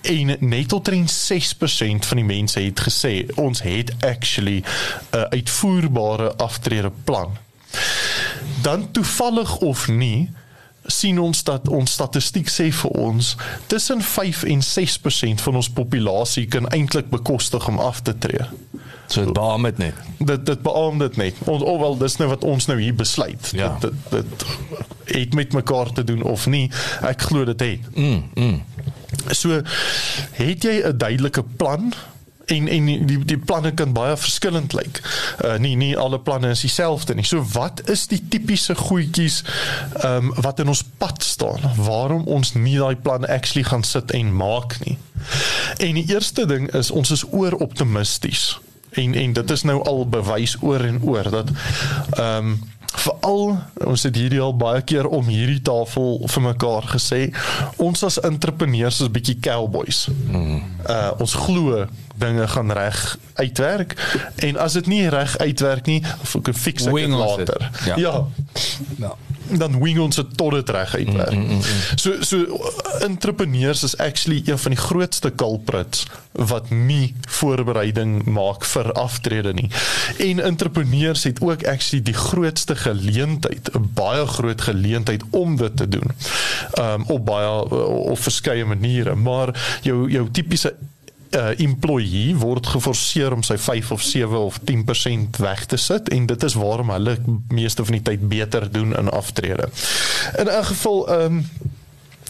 en 0.00 0.36
net 0.38 0.68
tot 0.68 0.90
6% 0.90 2.06
van 2.06 2.16
die 2.16 2.24
mense 2.24 2.60
het 2.60 2.80
gesê 2.80 3.26
ons 3.34 3.62
het 3.62 3.92
actually 4.00 4.62
'n 5.10 5.26
uitvoerbare 5.30 6.36
aftredeplan. 6.36 7.36
Dan 8.62 8.90
toevallig 8.90 9.56
of 9.56 9.88
nie 9.88 10.30
sien 10.82 11.18
ons 11.20 11.42
dat 11.44 11.68
ons 11.68 11.92
statistiek 11.92 12.48
sê 12.48 12.70
vir 12.72 12.90
ons 12.90 13.36
tussen 13.66 14.02
5 14.02 14.42
en 14.42 14.62
6% 14.62 15.40
van 15.40 15.54
ons 15.54 15.70
populasie 15.70 16.46
kan 16.46 16.68
eintlik 16.68 17.10
bekostig 17.10 17.68
om 17.68 17.78
af 17.78 18.00
te 18.00 18.18
tree. 18.18 18.46
So 19.08 19.24
dit 19.24 19.32
beam 19.32 19.62
dit 19.62 19.78
net. 19.78 19.94
Dit 20.18 20.46
dit 20.46 20.62
beam 20.62 20.98
dit 20.98 21.16
net. 21.16 21.34
Ons 21.44 21.62
alwel 21.64 21.96
dis 21.98 22.16
nou 22.20 22.28
wat 22.28 22.44
ons 22.44 22.66
nou 22.66 22.80
hier 22.80 22.94
besluit. 22.94 23.52
Ja. 23.56 23.76
Dit, 23.80 23.92
dit 24.10 24.24
dit 24.38 24.46
het 25.08 25.34
met 25.34 25.52
mekaar 25.52 25.92
te 25.92 26.04
doen 26.04 26.22
of 26.22 26.46
nie. 26.46 26.70
Ek 27.00 27.22
glo 27.30 27.44
dit 27.48 27.60
het. 27.60 27.94
Mm, 27.94 28.24
mm. 28.34 28.62
So 29.30 29.62
het 30.32 30.62
jy 30.62 30.82
'n 30.84 30.98
duidelike 30.98 31.44
plan 31.56 31.94
en 32.48 32.68
en 32.68 32.84
die 33.06 33.24
die 33.24 33.38
planne 33.38 33.72
kan 33.74 33.92
baie 33.92 34.16
verskillend 34.16 34.72
lyk. 34.72 35.00
Uh 35.44 35.56
nie 35.60 35.76
nie 35.76 35.96
alle 35.96 36.20
planne 36.20 36.48
is 36.48 36.60
dieselfde 36.60 37.14
nie. 37.14 37.24
So 37.24 37.44
wat 37.52 37.82
is 37.88 38.06
die 38.06 38.22
tipiese 38.28 38.74
goedjies 38.74 39.42
ehm 40.00 40.30
um, 40.30 40.32
wat 40.40 40.60
in 40.60 40.68
ons 40.68 40.84
pad 40.98 41.22
staan? 41.22 41.60
Waarom 41.76 42.24
ons 42.26 42.54
nie 42.54 42.78
daai 42.78 42.96
plan 42.96 43.26
actually 43.26 43.68
gaan 43.68 43.82
sit 43.82 44.10
en 44.10 44.32
maak 44.36 44.78
nie? 44.84 44.96
En 45.76 45.94
die 45.94 46.06
eerste 46.08 46.46
ding 46.46 46.72
is 46.74 46.90
ons 46.90 47.10
is 47.10 47.24
oor 47.30 47.52
optimisties. 47.52 48.58
En 48.90 49.14
en 49.14 49.32
dit 49.32 49.50
is 49.50 49.62
nou 49.62 49.82
al 49.84 50.08
bewys 50.08 50.56
oor 50.60 50.80
en 50.80 51.02
oor 51.02 51.30
dat 51.30 51.52
ehm 52.16 52.36
um, 52.36 52.58
veral 52.96 53.58
ons 53.84 54.02
het 54.02 54.16
hierdie 54.16 54.40
al 54.40 54.54
baie 54.56 54.80
keer 54.82 55.06
om 55.06 55.26
hierdie 55.28 55.60
tafel 55.62 56.22
vir 56.28 56.42
mekaar 56.42 56.88
gesê 56.94 57.20
ons 57.76 58.02
as 58.06 58.20
entrepreneurs 58.24 59.00
is 59.04 59.12
bietjie 59.12 59.38
cowboys. 59.44 60.06
Mm. 60.28 60.62
Uh 60.88 61.10
ons 61.20 61.34
glo 61.34 61.84
dinge 62.18 62.48
gaan 62.50 62.72
reg 62.74 63.02
uitwerk 63.38 63.94
en 64.42 64.58
as 64.58 64.74
dit 64.80 64.86
nie 64.90 65.08
reg 65.08 65.36
uitwerk 65.38 65.86
nie, 65.86 66.00
fix 66.54 66.88
ek 66.88 66.94
dit 66.94 67.14
later. 67.14 67.70
Ja. 67.86 67.96
ja. 67.96 68.14
Ja. 68.98 69.12
Dan 69.50 69.78
wing 69.82 69.98
ons 69.98 70.16
dit 70.16 70.36
tot 70.36 70.52
dit 70.52 70.68
reg 70.68 70.94
uitwerk. 70.94 71.34
Mm, 71.34 71.46
mm, 71.46 71.56
mm. 71.56 71.62
So 71.96 72.16
so 72.20 72.60
entrepreneurs 73.00 73.82
is 73.82 73.96
actually 73.96 74.42
een 74.44 74.58
van 74.58 74.70
die 74.70 74.80
grootste 74.80 75.34
culprits 75.34 76.06
wat 76.32 76.70
nie 76.70 77.14
voorbereiding 77.28 78.24
maak 78.24 78.64
vir 78.64 78.92
aftrede 78.92 79.52
nie. 79.52 79.70
En 80.18 80.40
entrepreneurs 80.40 81.24
het 81.24 81.40
ook 81.40 81.64
actually 81.66 82.04
die 82.04 82.14
grootste 82.14 82.76
geleentheid, 82.76 83.70
'n 83.74 83.90
baie 83.94 84.26
groot 84.26 84.60
geleentheid 84.60 85.22
om 85.30 85.56
dit 85.56 85.76
te 85.76 85.88
doen. 85.88 86.10
Um 86.80 87.04
op 87.06 87.24
baie 87.24 87.48
op 88.12 88.18
verskeie 88.18 88.64
maniere, 88.64 89.14
maar 89.14 89.78
jou 89.82 90.10
jou 90.10 90.28
tipiese 90.30 90.74
uh, 91.30 91.58
employee 91.58 92.36
word 92.36 92.66
geforseer 92.66 93.32
om 93.32 93.42
sy 93.42 93.58
5 93.58 93.90
of 93.92 94.02
7 94.02 94.38
of 94.38 94.60
10% 94.70 95.40
weg 95.42 95.64
te 95.66 95.76
sit 95.76 96.08
en 96.08 96.26
dit 96.26 96.42
is 96.42 96.54
waarom 96.54 96.90
hulle 96.90 97.16
meeste 97.48 97.84
van 97.84 97.98
die 97.98 98.02
tyd 98.02 98.28
beter 98.28 98.68
doen 98.72 98.96
in 98.96 99.10
aftrede. 99.10 99.68
In 100.38 100.48
'n 100.48 100.64
geval 100.64 101.08
ehm 101.08 101.24
um, 101.24 101.44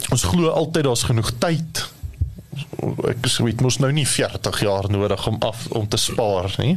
ons 0.08 0.22
glo 0.22 0.48
altyd 0.48 0.84
daar's 0.84 1.02
genoeg 1.02 1.32
tyd 1.38 1.88
ek 3.08 3.22
dit 3.22 3.60
mos 3.64 3.78
nou 3.82 3.90
nie 3.92 4.06
40 4.06 4.60
jaar 4.60 4.88
nodig 4.90 5.26
om 5.26 5.36
af 5.44 5.66
om 5.76 5.88
te 5.88 5.96
spaar 6.00 6.54
nie. 6.58 6.76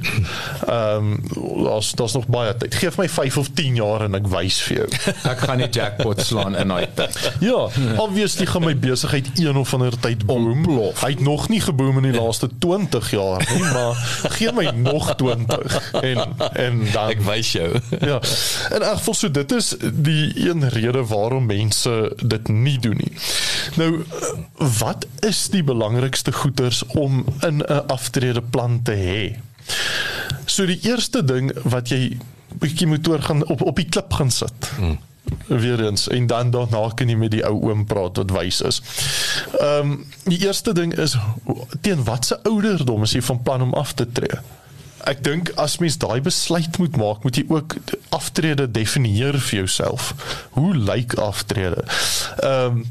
Ehm 0.68 1.12
um, 1.12 1.64
daar's 1.66 1.92
daar's 1.98 2.14
nog 2.18 2.28
baie 2.28 2.56
tyd. 2.58 2.76
Geef 2.76 2.98
my 2.98 3.10
5 3.10 3.38
of 3.38 3.50
10 3.54 3.76
jaar 3.76 4.06
en 4.08 4.16
ek 4.16 4.28
wys 4.32 4.62
vir 4.68 4.78
jou. 4.82 4.88
Ek 5.32 5.46
gaan 5.46 5.62
nie 5.62 5.70
jackpot 5.70 6.22
slaan 6.26 6.56
in 6.56 6.68
daai 6.74 6.88
tyd. 6.96 7.18
Ja, 7.44 7.68
obviously 8.02 8.46
gaan 8.50 8.66
my 8.66 8.76
besigheid 8.78 9.30
een 9.40 9.58
of 9.58 9.74
ander 9.74 9.98
tyd 10.00 10.26
boom. 10.26 10.66
Hy 11.02 11.10
het 11.14 11.22
nog 11.22 11.50
nie 11.50 11.62
geboom 11.62 12.02
in 12.02 12.10
die 12.12 12.18
laaste 12.18 12.50
20 12.60 13.12
jaar 13.12 13.46
nie, 13.54 13.64
maar 13.64 14.00
gee 14.38 14.52
my 14.56 14.70
nog 14.76 15.14
20 15.16 15.94
en 16.02 16.36
en 16.54 16.84
dan 16.92 17.10
Ek 17.12 17.22
wys 17.26 17.52
jou. 17.52 17.70
ja. 18.00 18.20
In 18.76 18.82
elk 18.82 18.98
geval 19.02 19.14
so 19.14 19.32
dit 19.32 19.52
is 19.52 19.74
die 19.82 20.50
een 20.50 20.70
rede 20.70 21.04
waarom 21.06 21.46
mense 21.50 22.12
dit 22.24 22.48
nie 22.48 22.78
doen 22.80 22.98
nie. 22.98 23.12
Nou 23.76 24.04
wat 24.80 25.06
is 25.28 25.48
die 25.52 25.64
belangrikste 25.72 26.34
goeders 26.36 26.84
om 26.96 27.24
in 27.48 27.64
'n 27.64 27.88
aftredeplan 27.88 28.82
te 28.84 28.96
hê? 29.06 29.24
So 30.46 30.66
die 30.66 30.80
eerste 30.84 31.24
ding 31.24 31.52
wat 31.64 31.90
jy 31.90 32.18
bietjie 32.60 32.88
moet 32.88 33.08
oor 33.08 33.22
gaan 33.22 33.46
op 33.48 33.62
op 33.62 33.76
die 33.76 33.90
klip 33.90 34.14
gaan 34.14 34.32
sit. 34.32 34.72
Hmm 34.76 35.00
weer 35.48 35.86
eens 35.86 36.08
en 36.08 36.28
dan 36.28 36.52
daarna 36.52 36.90
kan 36.96 37.10
jy 37.10 37.16
met 37.16 37.32
die 37.32 37.44
ou 37.46 37.54
oom 37.70 37.86
praat 37.86 38.18
wat 38.18 38.32
wys 38.36 38.62
is. 38.62 38.82
Ehm 39.60 39.92
um, 39.92 40.06
die 40.24 40.40
eerste 40.46 40.74
ding 40.74 40.94
is 40.98 41.16
teen 41.82 42.04
watse 42.04 42.40
ouderdom 42.44 43.04
is 43.04 43.16
jy 43.18 43.22
van 43.22 43.42
plan 43.42 43.62
om 43.62 43.74
af 43.74 43.94
te 43.94 44.08
tree? 44.12 44.40
Ek 45.10 45.24
dink 45.26 45.50
as 45.58 45.80
mens 45.82 45.98
daai 45.98 46.22
besluit 46.22 46.78
moet 46.78 46.98
maak, 46.98 47.24
moet 47.24 47.38
jy 47.38 47.46
ook 47.50 47.76
aftrede 48.10 48.68
definieer 48.72 49.40
vir 49.40 49.64
jouself. 49.64 50.14
Hoe 50.58 50.76
lyk 50.76 51.16
aftrede? 51.20 51.86
Ehm 52.40 52.82
um, 52.82 52.90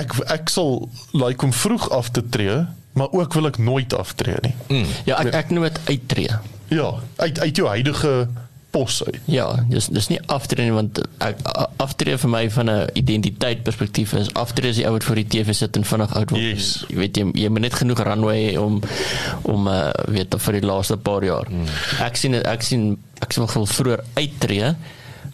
ek 0.00 0.14
ek 0.32 0.48
sal 0.52 0.88
like 1.12 1.44
om 1.44 1.52
vroeg 1.52 1.90
af 1.90 2.10
te 2.14 2.22
tree, 2.28 2.64
maar 2.94 3.10
ook 3.10 3.34
wil 3.34 3.50
ek 3.50 3.58
nooit 3.58 3.94
aftree 3.94 4.38
nie. 4.42 4.54
Ja, 5.08 5.18
ek 5.18 5.34
ek 5.34 5.50
noem 5.54 5.68
dit 5.68 5.80
uittreë. 5.90 6.40
Ja, 6.74 6.94
uit 7.16 7.40
uit 7.40 7.56
jou 7.56 7.68
huidige 7.68 8.14
pos 8.74 9.04
uit. 9.06 9.20
Ja, 9.30 9.46
dis 9.70 9.86
dis 9.94 10.08
nie 10.10 10.18
aftree 10.32 10.66
nie 10.66 10.74
want 10.74 10.98
ek 11.22 11.38
aftree 11.82 12.18
vir 12.18 12.30
my 12.30 12.42
van 12.50 12.70
'n 12.70 12.88
identiteit 12.98 13.62
perspektief 13.62 14.14
is 14.18 14.32
aftree 14.34 14.70
is 14.70 14.80
die 14.80 14.86
ou 14.86 14.92
wat 14.96 15.04
voor 15.04 15.20
die 15.22 15.28
TV 15.34 15.54
sit 15.54 15.76
en 15.76 15.84
vinnig 15.84 16.14
oud 16.14 16.30
word. 16.30 16.42
Yes. 16.42 16.84
Jy 16.88 16.96
weet 16.96 17.16
jy, 17.16 17.24
jy 17.44 17.48
moet 17.48 17.66
net 17.68 17.78
genoeg 17.78 18.02
runway 18.02 18.38
hê 18.50 18.58
om 18.58 18.82
om 19.42 19.68
uh, 19.68 19.90
weet 20.08 20.34
vir 20.46 20.58
die 20.58 20.66
laaste 20.66 20.96
paar 20.96 21.24
jaar. 21.24 21.46
Hmm. 21.46 21.70
Ek 22.02 22.16
sien 22.16 22.34
ek 22.34 22.62
sien 22.62 22.98
ek 23.22 23.32
sien 23.32 23.46
wel 23.46 23.66
vroeër 23.66 24.04
uittreë 24.14 24.74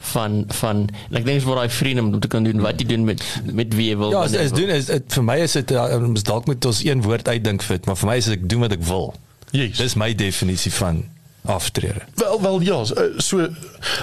van 0.01 0.45
van 0.49 0.89
en 1.11 1.19
ek 1.21 1.25
dink 1.25 1.39
dis 1.39 1.45
waar 1.45 1.63
daai 1.63 1.69
freedom 1.69 2.13
om 2.15 2.21
te 2.21 2.29
kan 2.29 2.45
doen 2.45 2.61
wat 2.65 2.81
jy 2.81 2.87
doen 2.87 3.05
met 3.05 3.25
met 3.53 3.75
wie 3.77 3.91
jy 3.91 3.97
wil. 4.01 4.11
Ja, 4.11 4.25
is, 4.25 4.31
wanneer 4.31 4.47
is 4.49 4.53
doen 4.57 4.75
is 4.75 4.89
het, 4.89 5.13
vir 5.13 5.25
my 5.25 5.39
is 5.45 5.57
dit 5.59 5.75
uh, 5.77 5.87
ons 6.01 6.23
dalk 6.27 6.47
moet 6.49 6.65
ons 6.65 6.85
een 6.85 7.03
woord 7.05 7.29
uitdink 7.29 7.63
vir 7.63 7.77
dit, 7.77 7.87
maar 7.87 7.99
vir 8.01 8.11
my 8.11 8.17
is 8.17 8.31
dit 8.31 8.39
ek 8.39 8.49
doen 8.49 8.65
wat 8.65 8.77
ek 8.77 8.85
wil. 8.89 9.13
Yes. 9.51 9.77
Dis 9.77 9.97
my 10.01 10.15
definisie 10.15 10.73
van 10.73 11.05
aftrede. 11.49 12.07
Wel 12.21 12.43
wel 12.43 12.61
ja, 12.61 12.85
so, 12.85 13.09
so 13.17 13.49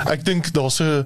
ek 0.05 0.25
dink 0.25 0.51
daar's 0.53 0.79
'n 0.81 1.05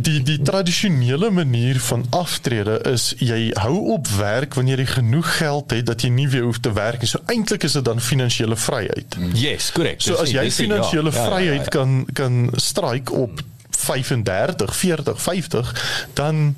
die 0.00 0.22
die 0.22 0.42
tradisionele 0.42 1.30
manier 1.30 1.80
van 1.80 2.04
aftrede 2.10 2.78
is 2.92 3.12
jy 3.18 3.50
hou 3.60 3.76
op 3.94 4.08
werk 4.16 4.54
wanneer 4.54 4.78
jy 4.78 4.86
genoeg 4.86 5.36
geld 5.36 5.70
het 5.70 5.86
dat 5.86 6.02
jy 6.02 6.10
nie 6.14 6.28
weer 6.28 6.46
hoef 6.48 6.60
te 6.60 6.72
werk 6.72 7.02
nie. 7.02 7.10
So 7.10 7.22
eintlik 7.26 7.66
is 7.68 7.76
dit 7.78 7.84
dan 7.84 8.00
finansiële 8.00 8.56
vryheid. 8.56 9.16
Yes, 9.34 9.72
korrek. 9.72 10.00
So 10.02 10.20
as 10.22 10.32
jy 10.34 10.48
finansiële 10.50 11.12
vryheid 11.12 11.68
kan 11.68 12.04
kan 12.12 12.50
stryk 12.56 13.12
op 13.12 13.40
35, 13.82 14.76
40, 14.76 15.22
50, 15.22 15.72
dan 16.14 16.54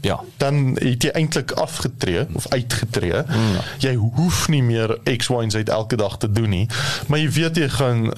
ja. 0.00 0.20
dan 0.36 0.76
het 0.78 1.02
jy 1.02 1.10
eintlik 1.10 1.52
afgetree 1.52 2.26
of 2.32 2.48
uitgetree. 2.48 3.22
Mm. 3.26 3.56
Jy 3.78 3.94
hoef 3.94 4.48
nie 4.48 4.62
meer 4.62 4.98
X 5.16 5.28
Y 5.28 5.42
en 5.42 5.50
Z 5.50 5.62
elke 5.64 5.96
dag 5.96 6.18
te 6.18 6.32
doen 6.32 6.48
nie, 6.48 6.66
maar 7.06 7.18
jy 7.18 7.30
weet 7.30 7.56
jy 7.56 7.68
gaan 7.68 8.10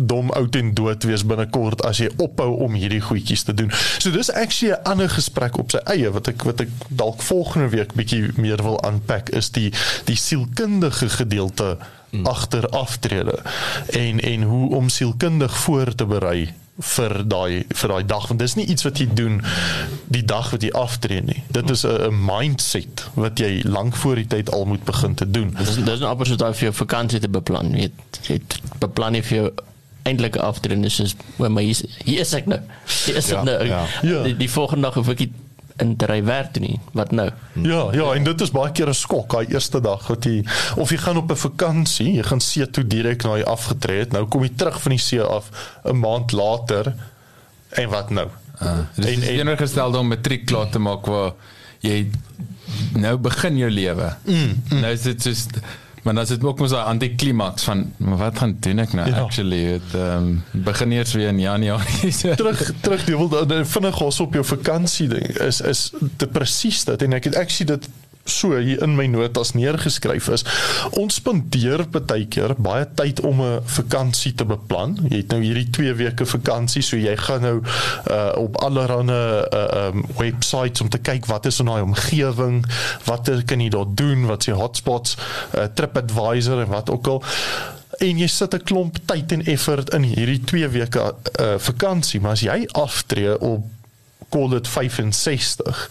dom 0.00 0.30
oud 0.30 0.56
en 0.56 0.74
dood 0.74 1.04
wees 1.04 1.24
binnekort 1.26 1.84
as 1.84 2.00
jy 2.02 2.08
ophou 2.16 2.54
om 2.64 2.74
hierdie 2.78 3.02
goedjies 3.04 3.44
te 3.48 3.54
doen. 3.54 3.72
So 3.98 4.10
dis 4.10 4.32
actually 4.32 4.74
'n 4.74 4.84
ander 4.84 5.10
gesprek 5.10 5.58
op 5.58 5.70
sy 5.70 5.80
eie 5.84 6.10
wat 6.10 6.28
ek 6.28 6.42
wat 6.42 6.60
ek 6.60 6.68
dalk 6.88 7.22
volgende 7.22 7.68
week 7.68 7.94
bietjie 7.94 8.30
meer 8.36 8.62
wil 8.62 8.82
aanpak 8.82 9.28
is 9.28 9.50
die 9.50 9.72
die 10.04 10.16
sielkundige 10.16 11.08
gedeelte 11.08 11.78
mm. 12.10 12.26
agter 12.26 12.68
aftrede 12.68 13.38
en 13.86 14.20
en 14.20 14.42
hoe 14.42 14.74
om 14.76 14.88
sielkundig 14.88 15.56
voor 15.56 15.94
te 15.94 16.06
berei 16.06 16.48
vir 16.80 17.12
daai 17.28 17.64
vir 17.68 17.88
daai 17.92 18.04
dag 18.08 18.26
want 18.28 18.40
dis 18.40 18.54
nie 18.56 18.64
iets 18.72 18.82
wat 18.86 18.98
jy 18.98 19.06
doen 19.14 19.42
die 20.08 20.22
dag 20.24 20.50
wat 20.50 20.62
jy 20.62 20.70
aftree 20.72 21.20
nie. 21.22 21.42
Dit 21.52 21.70
is 21.70 21.84
'n 21.84 22.14
mindset 22.24 23.04
wat 23.14 23.38
jy 23.38 23.62
lank 23.64 23.96
voor 23.96 24.14
die 24.16 24.26
tyd 24.26 24.50
al 24.52 24.64
moet 24.64 24.84
begin 24.84 25.14
te 25.14 25.30
doen. 25.30 25.54
Dis 25.58 25.74
dis 25.76 26.00
'n 26.00 26.04
amper 26.08 26.26
soos 26.26 26.36
daai 26.36 26.54
vir 26.54 26.62
jou 26.70 26.74
vakansie 26.74 27.20
te 27.20 27.28
beplan. 27.28 27.70
Jy 27.72 27.78
weet, 27.80 28.20
jy 28.28 28.40
beplan 28.78 29.12
nie 29.12 29.22
vir 29.22 29.36
jou 29.36 29.50
eintlike 30.02 30.40
aftrede 30.40 30.86
is 30.86 30.94
soos 30.94 31.14
maar 31.36 31.50
maar 31.50 31.62
hier 31.62 32.20
is- 32.20 32.32
ek 32.34 32.46
nou. 32.46 32.60
Hier 33.04 33.16
is 33.16 33.28
Ja, 33.28 33.38
ek 33.38 33.44
nou. 33.44 33.66
ja. 33.66 33.84
Ja. 34.02 34.22
Die, 34.22 34.36
die 34.36 34.50
volgende 34.50 34.82
dag 34.82 34.94
hoef 34.94 35.08
ek 35.08 35.28
in 35.80 35.96
te 35.96 36.06
ry 36.06 36.22
werk 36.24 36.52
toe 36.52 36.62
nie. 36.62 36.80
Wat 36.92 37.10
nou? 37.12 37.30
Ja, 37.62 37.88
ja, 37.92 38.12
en 38.14 38.24
dit 38.24 38.40
is 38.40 38.50
baie 38.50 38.72
keer 38.72 38.88
'n 38.88 38.94
skok, 38.94 39.30
daai 39.32 39.46
eerste 39.48 39.80
dag 39.80 40.06
wat 40.08 40.24
jy 40.24 40.44
of 40.76 40.90
jy 40.90 40.96
gaan 40.96 41.16
op 41.16 41.30
'n 41.30 41.36
vakansie, 41.36 42.12
jy 42.16 42.22
gaan 42.22 42.40
see 42.40 42.66
toe 42.70 42.84
direk 42.86 43.22
na 43.24 43.36
jy 43.36 43.44
afgetree 43.44 43.98
het. 43.98 44.12
Nou 44.12 44.26
kom 44.26 44.42
jy 44.42 44.50
terug 44.56 44.80
van 44.82 44.90
die 44.90 44.98
see 44.98 45.20
af 45.22 45.50
'n 45.84 45.96
maand 46.00 46.32
later 46.32 46.94
en 47.70 47.88
wat 47.88 48.10
nou? 48.10 48.28
Uh, 48.62 48.78
dis 48.96 49.06
En- 49.06 49.12
en, 49.12 49.22
en- 49.22 49.26
teenoorgestelde 49.36 49.98
om 49.98 50.08
matriek 50.08 50.46
klaar 50.46 50.68
te 50.70 50.78
maak 50.78 51.06
waar 51.06 51.32
jy 51.80 52.10
nou 52.94 53.16
begin 53.16 53.56
jou 53.56 53.70
lewe. 53.70 54.14
Mm, 54.26 54.62
mm. 54.70 54.80
Nou 54.80 54.92
is 54.92 55.02
dit 55.02 55.22
soos 55.22 55.46
maar 56.02 56.14
dan 56.14 56.22
is 56.22 56.28
dit 56.28 56.44
ook 56.44 56.58
mos 56.58 56.70
daai 56.70 56.84
antiklimaks 56.84 57.62
van 57.64 57.92
wat 57.98 58.38
gaan 58.38 58.56
doen 58.60 58.78
ek 58.78 58.92
nou 58.92 59.08
Ja. 59.10 59.20
actually 59.20 59.62
het 59.72 59.94
ehm 59.94 60.16
um, 60.16 60.62
begin 60.64 60.92
eers 60.92 61.12
weer 61.12 61.28
in 61.28 61.40
Januarie. 61.40 62.10
So. 62.20 62.34
terug 62.34 62.72
terug 62.80 63.06
jy 63.06 63.16
wil 63.16 63.28
dan 63.46 63.66
vinnig 63.66 63.96
gas 63.96 64.20
op 64.20 64.32
jou 64.34 64.44
vakansie 64.44 65.08
ding 65.08 65.26
is 65.38 65.60
is 65.60 65.90
te 66.16 66.26
presies 66.26 66.84
dit 66.84 67.02
en 67.02 67.12
ek 67.12 67.24
het 67.24 67.36
actually 67.36 67.76
dit 67.76 67.88
so 68.24 68.56
hier 68.56 68.82
in 68.82 68.94
my 68.96 69.06
notas 69.06 69.52
neergeskryf 69.56 70.28
is 70.34 70.44
ons 70.98 71.18
spandeer 71.20 71.84
baie 71.90 72.26
keer 72.30 72.54
baie 72.58 72.86
tyd 72.98 73.20
om 73.26 73.40
'n 73.42 73.60
vakansie 73.64 74.34
te 74.34 74.44
beplan. 74.44 74.98
Jy 75.08 75.16
het 75.16 75.32
nou 75.32 75.40
hierdie 75.42 75.70
2 75.70 75.94
weke 75.94 76.26
vakansie 76.26 76.82
so 76.82 76.96
jy 76.96 77.16
gaan 77.16 77.40
nou 77.40 77.56
uh, 78.10 78.32
op 78.36 78.56
allerlei 78.62 78.88
uh, 79.10 79.88
um, 79.88 80.04
websites 80.18 80.80
om 80.80 80.88
te 80.88 80.98
kyk 80.98 81.26
wat 81.26 81.46
is 81.46 81.60
in 81.60 81.66
daai 81.66 81.82
omgewing 81.82 82.64
wat 83.04 83.30
kan 83.46 83.60
jy 83.60 83.68
daar 83.68 83.88
doen 83.94 84.26
wat 84.26 84.42
se 84.42 84.52
hotspots 84.52 85.16
uh, 85.54 85.64
TripAdvisor 85.74 86.62
en 86.62 86.68
wat 86.68 86.90
ook 86.90 87.06
al. 87.06 87.24
En 88.00 88.18
jy 88.18 88.26
sit 88.26 88.54
'n 88.54 88.64
klomp 88.64 88.96
tyd 89.04 89.32
en 89.32 89.44
effort 89.44 89.90
in 89.94 90.02
hierdie 90.02 90.40
2 90.44 90.68
weke 90.68 91.00
uh, 91.40 91.54
vakansie, 91.58 92.20
maar 92.20 92.32
as 92.32 92.40
jy 92.40 92.66
aftree 92.72 93.40
op 93.40 93.79
call 94.30 94.48
dit 94.50 94.68
65 94.68 95.90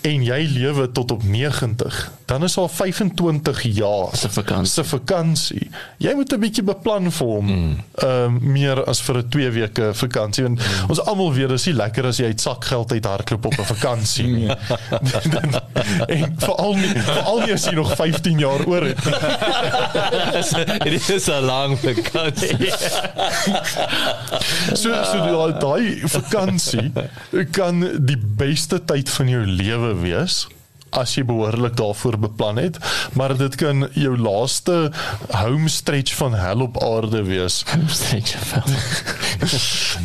en 0.00 0.24
jy 0.24 0.40
lewe 0.54 0.86
tot 0.92 1.10
op 1.10 1.22
90, 1.22 2.10
dan 2.30 2.44
is 2.46 2.56
al 2.56 2.68
25 2.68 3.62
jaar 3.62 4.08
Se 4.16 4.30
vakansie. 4.30 4.72
se 4.72 4.84
vakansie. 4.84 5.70
Jy 5.98 6.14
moet 6.14 6.32
'n 6.32 6.40
bietjie 6.40 6.62
beplan 6.62 7.10
vir 7.12 7.26
hom. 7.26 7.48
Ehm 7.94 8.24
um, 8.24 8.52
meer 8.52 8.84
as 8.84 9.00
vir 9.00 9.16
'n 9.16 9.28
2 9.28 9.50
weke 9.50 9.90
vakansie. 9.94 10.44
Want 10.44 10.58
mm. 10.58 10.88
ons 10.88 11.00
almal 11.00 11.32
weet 11.34 11.48
dis 11.48 11.66
nie 11.66 11.74
lekker 11.74 12.06
as 12.06 12.16
jy 12.16 12.24
uit 12.24 12.40
sakgeld 12.40 12.92
uit 12.92 13.04
hardloop 13.04 13.46
op 13.46 13.58
'n 13.58 13.64
vakansie 13.64 14.26
nie. 14.26 14.50
en 16.14 16.34
veral 16.38 16.74
nie 16.74 16.94
veral 16.94 17.40
nie 17.40 17.52
as 17.52 17.64
jy 17.64 17.74
nog 17.74 17.94
15 17.96 18.38
jaar 18.38 18.66
oor 18.66 18.82
het. 18.82 19.04
Dit 20.84 21.08
is 21.08 21.26
'n 21.26 21.42
lang 21.42 21.78
vakansie. 21.78 22.72
So 24.74 24.92
so 25.04 25.52
daai 25.60 26.00
vakansie 26.04 26.92
kan 27.50 27.79
die 27.98 28.18
beste 28.18 28.80
tyd 28.84 29.10
van 29.10 29.28
jou 29.28 29.44
lewe 29.46 29.94
wees 30.02 30.46
as 30.90 31.14
jy 31.14 31.24
behoorlik 31.24 31.76
daarvoor 31.76 32.18
beplan 32.18 32.56
het, 32.56 32.78
maar 33.12 33.36
dit 33.36 33.54
kan 33.60 33.88
jou 33.94 34.16
laaste 34.18 34.92
home 35.30 35.68
stretch 35.68 36.14
van 36.14 36.34
hel 36.34 36.60
op 36.60 36.82
aarde 36.82 37.22
wees. 37.22 37.64
Stretch 38.00 38.36
vel. 38.52 38.62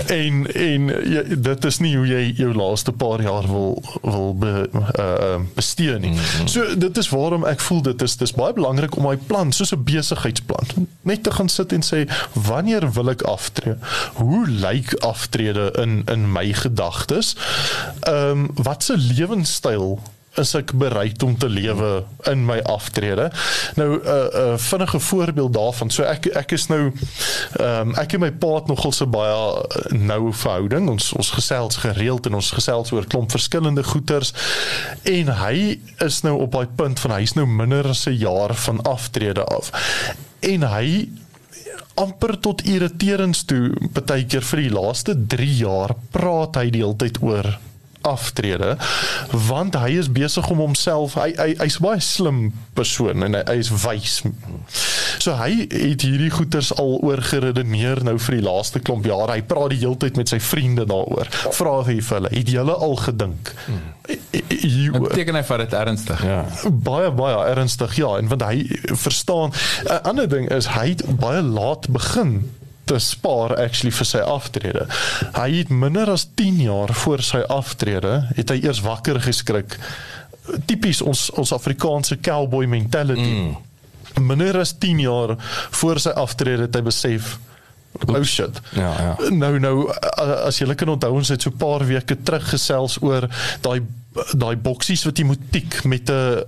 En 0.06 0.46
en 0.54 0.88
jy, 0.88 1.22
dit 1.44 1.66
is 1.66 1.78
nie 1.80 1.92
hoe 1.96 2.06
jy 2.08 2.22
jou 2.38 2.52
laaste 2.56 2.92
paar 2.92 3.22
jaar 3.22 3.48
wil 3.48 3.82
wil 4.02 4.34
be, 4.40 4.54
uh, 5.00 5.40
bestee 5.56 6.00
nie. 6.00 6.12
Mm 6.12 6.18
-hmm. 6.18 6.48
So 6.48 6.78
dit 6.78 6.98
is 6.98 7.10
waarom 7.10 7.46
ek 7.46 7.60
voel 7.60 7.82
dit 7.82 8.02
is 8.02 8.18
dis 8.18 8.34
baie 8.34 8.54
belangrik 8.54 8.96
om 8.96 9.08
my 9.08 9.18
plan 9.18 9.52
soos 9.52 9.74
'n 9.76 9.84
besigheidsplan 9.84 10.88
net 11.02 11.24
te 11.24 11.32
gaan 11.32 11.50
sit 11.50 11.74
en 11.74 11.84
sê 11.84 12.06
wanneer 12.34 12.92
wil 12.92 13.10
ek 13.10 13.22
aftree? 13.22 13.76
Hoe 14.14 14.48
lyk 14.48 14.94
aftrede 14.94 15.72
in 15.82 16.02
in 16.12 16.32
my 16.32 16.54
gedagtes? 16.54 17.36
Ehm 18.00 18.30
um, 18.30 18.50
wat 18.54 18.84
se 18.84 18.98
lewenstyl 18.98 20.00
is 20.42 20.54
ek 20.58 20.74
bereid 20.78 21.24
om 21.24 21.36
te 21.38 21.50
lewe 21.50 22.04
in 22.32 22.46
my 22.46 22.60
aftrede. 22.72 23.30
Nou 23.76 23.90
'n 23.96 24.02
uh, 24.04 24.28
uh, 24.42 24.58
vinnige 24.58 25.00
voorbeeld 25.00 25.54
daarvan. 25.54 25.90
So 25.90 26.04
ek 26.04 26.26
ek 26.26 26.52
is 26.52 26.68
nou 26.68 26.92
ehm 27.60 27.90
um, 27.90 27.96
ek 27.96 28.14
en 28.14 28.20
my 28.20 28.32
pa 28.32 28.56
het 28.56 28.68
nogal 28.68 28.92
so 28.92 29.08
baie 29.08 29.34
uh, 29.34 29.92
noue 29.92 30.34
verhouding. 30.34 30.90
Ons 30.90 31.14
ons 31.14 31.32
gesels 31.32 31.76
gereeld 31.76 32.26
en 32.26 32.34
ons 32.34 32.52
gesels 32.52 32.92
oor 32.92 33.08
klomp 33.08 33.32
verskillende 33.32 33.84
goeters 33.84 34.34
en 35.04 35.28
hy 35.28 35.80
is 36.06 36.22
nou 36.22 36.40
op 36.42 36.52
daai 36.52 36.68
punt 36.76 37.00
van 37.00 37.12
hy's 37.12 37.36
nou 37.36 37.46
minder 37.46 37.88
as 37.88 38.08
'n 38.08 38.18
jaar 38.18 38.54
van 38.54 38.82
aftrede 38.82 39.44
af. 39.44 39.72
En 40.40 40.64
hy 40.64 41.10
amper 41.96 42.40
tot 42.40 42.64
irriterends 42.68 43.46
toe 43.46 43.72
partykeer 43.96 44.44
vir 44.44 44.62
die 44.66 44.74
laaste 44.74 45.16
3 45.36 45.54
jaar 45.58 45.96
praat 46.12 46.60
hy 46.60 46.70
die 46.70 46.84
hele 46.84 46.98
tyd 47.00 47.22
oor 47.24 47.48
aftrede 48.08 48.76
want 49.50 49.76
hy 49.76 49.96
is 50.00 50.10
besig 50.12 50.48
om 50.54 50.62
homself 50.64 51.18
hy 51.20 51.32
hy 51.36 51.50
hy's 51.60 51.80
baie 51.84 52.02
slim 52.04 52.52
persoon 52.76 53.26
en 53.26 53.38
hy, 53.38 53.44
hy 53.48 53.58
is 53.62 53.72
wys. 53.84 54.16
So 55.24 55.36
hy 55.40 55.66
het 55.72 56.04
hierdie 56.06 56.32
goeters 56.34 56.72
al 56.76 56.98
oorgeredeneer 57.08 58.04
nou 58.06 58.18
vir 58.28 58.38
die 58.40 58.46
laaste 58.46 58.82
klomp 58.84 59.08
jare. 59.08 59.38
Hy 59.38 59.46
praat 59.48 59.74
die 59.74 59.82
hele 59.84 59.98
tyd 60.02 60.20
met 60.20 60.32
sy 60.32 60.42
vriende 60.44 60.86
daaroor. 60.90 61.32
Vra 61.56 61.76
hy 61.88 62.00
vir 62.02 62.20
hulle, 62.20 62.34
het 62.36 62.52
julle 62.52 62.76
al 62.88 62.98
gedink? 63.06 63.54
Hier 64.06 64.92
Dit 64.94 65.02
beteken 65.02 65.40
hy 65.40 65.46
vat 65.48 65.64
dit 65.64 65.78
ernstig. 65.80 66.26
Ja. 66.26 66.44
baie 66.86 67.10
baie 67.16 67.40
ernstig 67.54 67.96
ja 67.98 68.12
en 68.20 68.30
want 68.32 68.44
hy 68.46 68.66
verstaan 68.92 69.56
'n 69.86 70.04
ander 70.04 70.30
ding 70.30 70.52
is 70.52 70.68
hy 70.76 70.90
het 70.94 71.04
baie 71.20 71.42
laat 71.42 71.90
begin 71.90 72.44
te 72.86 73.00
spaar 73.00 73.56
actually 73.58 73.92
vir 73.96 74.08
sy 74.08 74.22
aftrede. 74.24 74.88
Hy 75.36 75.50
het 75.60 75.70
minder 75.70 76.10
as 76.14 76.28
10 76.38 76.62
jaar 76.66 76.94
voor 77.04 77.24
sy 77.26 77.42
aftrede 77.52 78.18
het 78.36 78.54
hy 78.54 78.60
eers 78.64 78.84
wakker 78.86 79.20
geskrik. 79.22 79.78
Tipies 80.70 81.02
ons 81.02 81.30
ons 81.34 81.56
Afrikaanse 81.56 82.20
cowboy 82.22 82.66
mentality. 82.70 83.32
Mm. 83.32 83.56
Minder 84.26 84.62
as 84.62 84.76
10 84.80 85.02
jaar 85.04 85.36
voor 85.82 86.00
sy 86.00 86.14
aftrede 86.16 86.70
het 86.70 86.78
hy 86.78 86.86
besef 86.86 87.36
oh 88.06 88.24
shit. 88.24 88.62
Ja, 88.76 88.94
ja. 89.00 89.30
Nou 89.30 89.60
nou 89.60 89.76
as 90.18 90.60
jy 90.60 90.76
kan 90.76 90.92
onthou 90.96 91.14
ons 91.16 91.32
het 91.32 91.42
so 91.42 91.50
'n 91.50 91.58
paar 91.58 91.86
weke 91.88 92.18
terug 92.24 92.50
gesels 92.50 92.98
oor 93.02 93.28
daai 93.62 93.82
daai 94.34 94.56
boksies 94.56 95.04
wat 95.04 95.18
jy 95.18 95.26
moet 95.26 95.52
tik 95.52 95.84
met 95.84 96.10
'n 96.10 96.44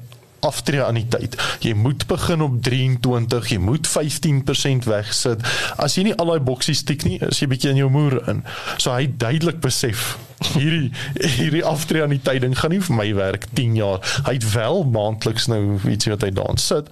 aftree 0.46 0.84
aan 0.84 1.00
die 1.00 1.08
tyd. 1.10 1.38
Jy 1.66 1.74
moet 1.78 2.06
begin 2.10 2.44
op 2.46 2.60
23, 2.64 3.50
jy 3.56 3.60
moet 3.62 3.90
15% 3.90 4.90
wegsit. 4.90 5.44
As 5.82 5.98
jy 5.98 6.10
nie 6.10 6.16
al 6.18 6.34
daai 6.34 6.44
boksies 6.46 6.84
tik 6.88 7.08
nie, 7.08 7.18
is 7.26 7.42
jy 7.42 7.50
bietjie 7.52 7.74
in 7.74 7.82
jou 7.82 7.90
moer 7.94 8.20
in. 8.30 8.44
So 8.78 8.94
hy 8.94 9.10
duidelik 9.18 9.62
besef 9.64 10.16
hierdie 10.38 10.92
hierdie 11.18 11.64
aftree 11.66 12.04
aan 12.04 12.14
die 12.14 12.22
tyd 12.22 12.44
ding 12.46 12.54
gaan 12.58 12.74
nie 12.74 12.82
vir 12.84 12.96
my 12.98 13.08
werk 13.18 13.48
10 13.58 13.76
jaar. 13.78 14.02
Hy 14.28 14.36
het 14.38 14.46
wel 14.54 14.84
maandeliks 14.94 15.48
nou 15.52 15.62
ietsie 15.90 16.14
wat 16.14 16.26
hy 16.28 16.32
daan 16.38 16.62
sit, 16.62 16.92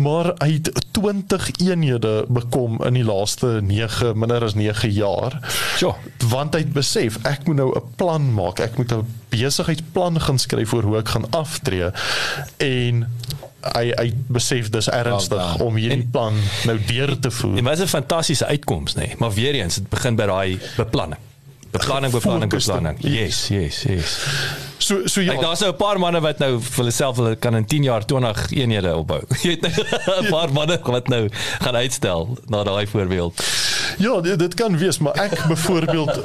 maar 0.00 0.32
hy 0.38 0.58
het 0.58 0.70
20 0.96 1.50
eenhede 1.64 2.14
bekom 2.28 2.78
in 2.86 2.98
die 2.98 3.06
laaste 3.06 3.58
9 3.64 4.14
minder 4.18 4.46
as 4.46 4.54
9 4.58 4.92
jaar. 4.94 5.40
Ja. 5.82 5.94
Want 6.30 6.54
hy 6.54 6.64
het 6.64 6.72
besef 6.76 7.18
ek 7.26 7.48
moet 7.48 7.56
nou 7.56 7.70
'n 7.74 7.94
plan 7.96 8.32
maak. 8.34 8.60
Ek 8.60 8.76
moet 8.78 8.92
'n 8.92 9.06
besigheidsplan 9.28 10.20
gaan 10.20 10.38
skryf 10.38 10.72
oor 10.72 10.82
hoe 10.82 10.98
ek 10.98 11.08
gaan 11.08 11.30
aftree 11.30 11.90
en 12.58 13.06
hy 13.74 13.92
hy 13.96 14.12
besef 14.28 14.70
dis 14.70 14.88
ernstig 14.88 15.56
Wel, 15.56 15.66
om 15.66 15.76
hierdie 15.76 16.08
plan 16.12 16.34
nou 16.68 16.78
deur 16.86 17.18
te 17.18 17.30
voer. 17.30 17.58
En 17.58 17.64
dit 17.64 17.78
is 17.78 17.84
'n 17.84 17.96
fantastiese 17.96 18.46
uitkoms, 18.46 18.94
nê. 18.94 19.06
Nee. 19.06 19.14
Maar 19.18 19.32
weer 19.32 19.54
eens, 19.54 19.74
dit 19.74 19.88
begin 19.88 20.16
by 20.16 20.26
daai 20.26 20.58
beplanning. 20.76 21.20
Beplanning, 21.74 22.12
beplanning, 22.12 22.50
beplanning. 22.50 22.96
Yes, 23.02 23.48
yes, 23.50 23.82
yes. 23.82 24.12
So 24.78 25.06
so 25.10 25.22
ja. 25.24 25.34
Ek 25.34 25.40
daar's 25.42 25.62
nou 25.64 25.72
'n 25.72 25.76
paar 25.80 25.98
manne 25.98 26.20
wat 26.22 26.38
nou 26.38 26.60
vir 26.60 26.76
hulle 26.84 26.92
self 26.94 27.16
hulle 27.18 27.34
kan 27.36 27.54
in 27.58 27.66
10 27.66 27.82
jaar 27.82 28.06
20 28.06 28.52
eenhede 28.54 28.94
opbou. 28.94 29.20
Jy 29.42 29.56
weet 29.56 29.62
nou 29.66 30.22
'n 30.22 30.30
paar 30.30 30.52
manne 30.52 30.78
wat 30.84 31.08
nou 31.08 31.28
gaan 31.66 31.74
uitstel 31.74 32.38
na 32.46 32.62
daai 32.62 32.86
voorbeeld. 32.86 33.42
Ja, 33.98 34.20
dit, 34.20 34.38
dit 34.38 34.54
kan 34.54 34.78
wees, 34.78 34.98
maar 34.98 35.12
ek 35.12 35.44
byvoorbeeld 35.52 36.20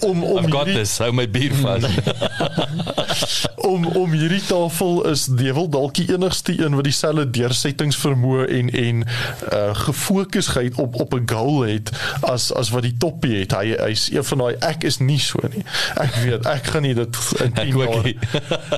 om 0.00 0.22
om 0.22 0.38
I've 0.38 0.50
got 0.50 0.66
hierdie, 0.66 0.82
this. 0.82 0.98
Hou 0.98 1.12
my 1.12 1.28
bier 1.30 1.54
vas. 1.54 1.84
om 3.72 3.86
om 3.86 4.10
hierdie 4.10 4.42
tafel 4.46 5.02
is 5.10 5.24
Dewel 5.30 5.68
dalk 5.70 5.94
die 5.94 6.08
enigste 6.12 6.54
een 6.58 6.74
wat 6.74 6.86
dieselfde 6.88 7.28
deursettingsvermoë 7.30 8.46
en 8.58 8.70
en 8.84 9.04
uh 9.52 9.60
gefokusheid 9.82 10.78
op 10.82 11.00
op 11.00 11.14
'n 11.14 11.28
goal 11.30 11.62
het 11.62 11.90
as 12.20 12.52
as 12.54 12.70
wat 12.70 12.82
die 12.82 12.96
toppie 12.98 13.36
het. 13.40 13.52
Hy 13.56 13.76
hy's 13.78 14.10
een 14.12 14.24
van 14.24 14.38
daai 14.38 14.56
ek 14.58 14.84
is 14.84 14.98
nie 14.98 15.20
so 15.20 15.38
nie. 15.54 15.64
Ek 15.94 16.14
weet 16.24 16.46
ek 16.46 16.66
gaan 16.74 16.82
nie 16.82 16.94
dit 16.94 17.16
in 17.44 17.52
10 17.52 17.68
Ek 17.68 17.76
ook 17.76 17.94
jaar 17.94 18.14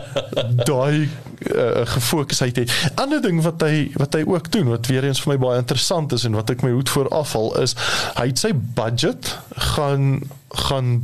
daai 0.71 1.09
uh, 1.55 1.85
gefokusheid 1.95 2.57
het. 2.57 2.75
Ander 2.95 3.23
ding 3.23 3.43
wat 3.45 3.63
hy 3.65 3.91
wat 4.01 4.15
hy 4.15 4.25
ook 4.27 4.53
doen 4.53 4.69
wat 4.73 4.87
weer 4.87 5.05
eens 5.05 5.23
vir 5.25 5.35
my 5.35 5.39
baie 5.47 5.63
interessant 5.63 6.13
is 6.13 6.25
en 6.25 6.37
wat 6.39 6.51
ek 6.55 6.65
my 6.65 6.73
hoed 6.75 6.93
voor 6.93 7.11
afval 7.15 7.53
is 7.63 7.77
hy 8.19 8.29
het 8.31 8.41
sy 8.41 8.53
budget 8.55 9.35
gaan 9.75 10.23
gaan 10.55 10.97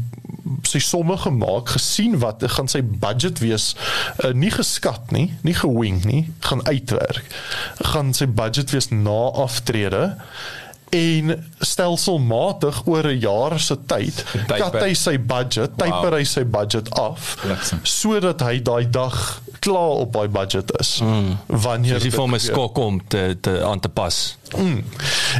sy 0.66 0.78
somme 0.82 1.16
gemaak 1.18 1.72
gesien 1.74 2.18
wat 2.22 2.44
gaan 2.54 2.70
sy 2.70 2.82
budget 2.82 3.40
wees 3.42 3.72
uh, 4.22 4.30
nie 4.36 4.52
geskat 4.54 5.10
nie 5.14 5.26
nie 5.46 5.54
gewing 5.56 6.02
nie 6.06 6.22
gaan 6.46 6.62
uitwerk 6.68 7.26
gaan 7.92 8.14
sy 8.16 8.28
budget 8.30 8.74
wees 8.74 8.90
na 8.94 9.20
aftrede 9.44 10.04
en 10.90 11.44
stelselmatig 11.58 12.82
oor 12.86 13.06
'n 13.06 13.18
jaar 13.18 13.60
se 13.60 13.76
tyd 13.86 14.24
kat 14.46 14.80
hy 14.82 14.94
sy 14.94 15.18
budget, 15.18 15.76
typer 15.76 16.16
hy 16.18 16.24
sy 16.24 16.44
budget 16.44 16.90
af 16.98 17.36
sodat 17.82 18.40
hy 18.40 18.58
daai 18.62 18.90
dag 18.90 19.40
klaar 19.60 20.02
op 20.04 20.12
daai 20.12 20.28
budget 20.28 20.72
is. 20.80 21.00
Mm. 21.04 21.36
Wanneer 21.46 22.00
dit 22.00 22.14
vir 22.14 22.28
my 22.28 22.38
gebeur. 22.38 22.54
skok 22.54 22.78
om 22.78 23.00
te 23.08 23.36
te 23.40 23.64
aan 23.64 23.80
te 23.80 23.88
pas. 23.88 24.36
Mm. 24.56 24.84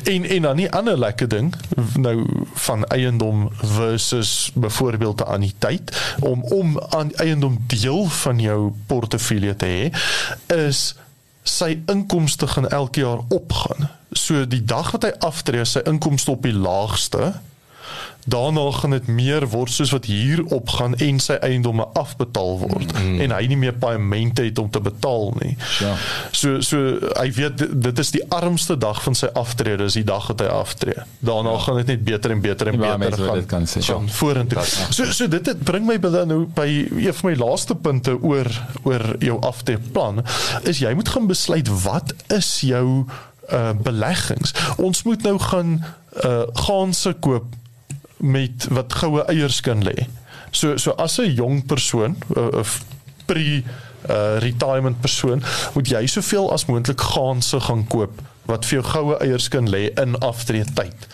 En 0.05 0.25
en 0.25 0.43
dan 0.43 0.57
nie 0.57 0.71
ander 0.71 0.99
lekker 0.99 1.29
ding 1.29 1.55
nou 1.97 2.27
van 2.55 2.85
eiendom 2.85 3.49
versus 3.53 4.51
byvoorbeeld 4.55 5.21
'n 5.21 5.33
anniteit 5.33 6.15
om 6.21 6.45
om 6.45 6.81
aan 6.89 7.15
eiendom 7.15 7.65
deel 7.67 8.07
van 8.07 8.39
jou 8.39 8.73
portefeulje 8.87 9.57
te 9.57 9.67
hê 9.67 9.93
is 10.67 10.95
sy 11.43 11.81
inkomste 11.87 12.47
gaan 12.47 12.69
elke 12.69 13.01
jaar 13.01 13.19
opgaan. 13.29 13.89
So 14.13 14.47
die 14.47 14.65
dag 14.65 14.91
wat 14.91 15.07
hy 15.07 15.13
aftree, 15.27 15.65
sy 15.65 15.85
inkomste 15.87 16.35
op 16.35 16.43
die 16.43 16.57
laagste. 16.57 17.35
Daarna 18.25 18.71
gaan 18.71 18.91
dit 18.91 19.07
meer 19.07 19.47
word 19.49 19.73
soos 19.73 19.91
wat 19.95 20.05
hier 20.05 20.43
opgaan 20.53 20.95
en 21.01 21.21
sy 21.23 21.39
eiendomme 21.41 21.87
afbetaal 21.97 22.59
word 22.61 22.93
mm. 22.93 23.21
en 23.25 23.33
hy 23.33 23.47
nie 23.49 23.57
meer 23.57 23.79
paemente 23.81 24.45
het 24.45 24.59
om 24.61 24.69
te 24.71 24.83
betaal 24.85 25.33
nie. 25.41 25.55
Ja. 25.81 25.95
So 26.37 26.61
so 26.65 26.99
hy 27.17 27.31
weet 27.37 27.65
dit, 27.73 28.03
is 28.03 28.13
die 28.13 28.23
armste 28.29 28.77
dag 28.81 29.01
van 29.03 29.17
sy 29.17 29.31
aftrede 29.41 29.89
is 29.89 29.97
die 29.97 30.05
dag 30.05 30.29
wat 30.29 30.45
hy 30.45 30.51
aftree. 30.53 31.07
Daarna 31.25 31.57
ja. 31.57 31.63
gaan 31.65 31.81
dit 31.81 31.95
net 31.95 32.05
beter 32.11 32.37
en 32.37 32.45
beter 32.45 32.73
en 32.73 32.79
baie 32.83 32.99
beter 33.01 33.25
gaan. 33.25 33.41
dit 33.41 33.51
kan 33.55 33.67
sê. 33.71 33.83
Gaan 33.89 34.13
vorentoe. 34.21 34.67
So 34.93 35.09
so 35.17 35.31
dit 35.31 35.51
het, 35.53 35.65
bring 35.65 35.89
my 35.89 35.97
by 36.03 36.13
dan 36.13 36.31
nou 36.35 36.45
by 36.61 36.69
een 37.01 37.17
van 37.23 37.31
my 37.31 37.35
laaste 37.41 37.79
punte 37.81 38.19
oor 38.21 38.53
oor 38.85 39.15
jou 39.25 39.41
aftreeplan 39.49 40.21
is 40.69 40.85
jy 40.85 40.93
moet 40.99 41.09
gaan 41.09 41.27
besluit 41.31 41.73
wat 41.87 42.13
is 42.29 42.53
jou 42.69 43.09
uh 43.53 43.71
beleggings. 43.83 44.55
Ons 44.77 45.03
moet 45.03 45.23
nou 45.23 45.39
gaan 45.39 45.85
uh 46.25 46.43
gaanse 46.67 47.13
koop 47.21 47.45
met 48.17 48.67
wat 48.71 48.93
goue 48.93 49.25
eiers 49.25 49.61
kan 49.61 49.85
lê. 49.85 50.07
So 50.51 50.77
so 50.77 50.91
as 50.91 51.19
'n 51.19 51.35
jong 51.35 51.67
persoon 51.67 52.17
uh, 52.37 52.65
pre 53.27 53.63
uh, 54.09 54.39
retirement 54.39 55.01
persoon 55.01 55.43
moet 55.75 55.89
jy 55.89 56.07
soveel 56.07 56.53
as 56.53 56.67
moontlik 56.67 57.01
gaanse 57.01 57.61
gaan 57.61 57.87
koop 57.87 58.23
wat 58.51 58.67
vir 58.67 58.81
jou 58.81 58.87
goue 58.93 59.21
eiers 59.23 59.49
kan 59.53 59.71
lê 59.71 59.89
in 60.01 60.19
aftree 60.19 60.67
tyd. 60.75 61.07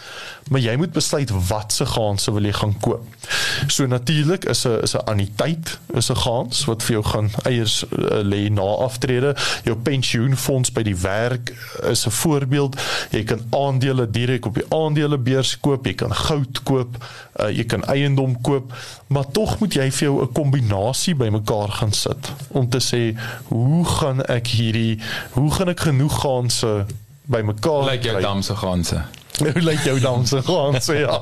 Maar 0.47 0.63
jy 0.63 0.77
moet 0.79 0.93
besluit 0.95 1.31
wat 1.49 1.73
se 1.75 1.87
gaanse 1.91 2.31
wil 2.33 2.45
jy 2.47 2.53
gaan 2.55 2.75
koop. 2.81 3.07
So 3.67 3.87
natuurlik 3.87 4.45
is 4.45 4.65
'n 4.67 4.81
is 4.83 4.95
'n 4.95 5.05
anniteit, 5.05 5.79
is 5.95 6.11
'n 6.11 6.17
gaans 6.17 6.65
wat 6.65 6.83
vir 6.83 6.93
jou 6.93 7.05
gaan 7.05 7.31
eiers 7.43 7.85
uh, 7.85 8.23
lê 8.23 8.49
na 8.49 8.63
aftrede. 8.63 9.37
Jou 9.65 9.77
pensioenfonds 9.77 10.73
by 10.73 10.83
die 10.83 10.97
werk 10.97 11.55
is 11.83 12.07
'n 12.07 12.11
voorbeeld. 12.11 12.77
Jy 13.11 13.25
kan 13.25 13.41
aandele 13.51 14.11
direk 14.11 14.47
op 14.47 14.55
die 14.55 14.69
aandelebeurs 14.69 15.61
koop, 15.61 15.87
jy 15.87 15.95
kan 15.95 16.15
goud 16.15 16.63
koop, 16.63 17.05
uh, 17.41 17.51
jy 17.51 17.65
kan 17.65 17.85
eiendom 17.85 18.41
koop, 18.41 18.73
maar 19.07 19.25
tog 19.33 19.59
moet 19.59 19.75
jy 19.75 19.91
vir 19.91 20.09
jou 20.09 20.23
'n 20.23 20.33
kombinasie 20.33 21.15
bymekaar 21.15 21.69
gaan 21.69 21.93
sit 21.93 22.33
om 22.49 22.69
te 22.69 22.81
sê 22.81 23.19
hoe 23.49 23.85
gaan 23.85 24.23
ek 24.25 24.47
hierdie 24.47 24.99
hoe 25.31 25.51
gaan 25.51 25.69
ek 25.69 25.81
genoeg 25.81 26.21
gaanse 26.21 26.87
bymekaar 27.27 27.85
Lyk 27.91 28.03
jou 28.05 28.21
dam 28.21 28.43
se 28.43 28.55
ganse. 28.55 29.01
Hoe 29.37 29.53
lyk 29.69 29.83
jou 29.85 29.99
dan 30.01 30.27
se 30.27 30.39
gaanse 30.43 30.95
ja. 30.97 31.17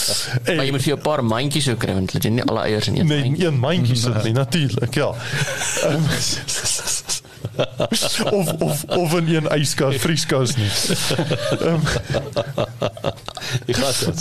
Maar 0.56 0.64
jy 0.64 0.70
moet 0.74 0.82
vir 0.82 0.96
'n 0.96 1.02
paar 1.04 1.22
mandjies 1.24 1.68
ook 1.70 1.78
kry 1.78 1.94
want 1.94 2.12
jy 2.12 2.30
nie 2.30 2.42
alle 2.42 2.60
eiers 2.66 2.88
in 2.88 2.96
een 2.98 3.06
Nee, 3.06 3.22
mandjie. 3.22 3.46
een 3.46 3.58
mandjie 3.58 3.96
sit 3.96 4.22
nie 4.24 4.32
natuurlik, 4.42 4.94
ja. 4.94 5.12
Um, 5.86 6.04
of 8.30 8.48
of 8.58 8.84
of 8.88 9.14
in 9.14 9.28
een 9.34 9.46
yskas, 9.60 9.96
vrieskas 10.02 10.56
nie. 10.56 10.70
Um, 11.62 11.80
Jy 13.66 13.74
gaan 13.74 13.94
dit. 14.04 14.20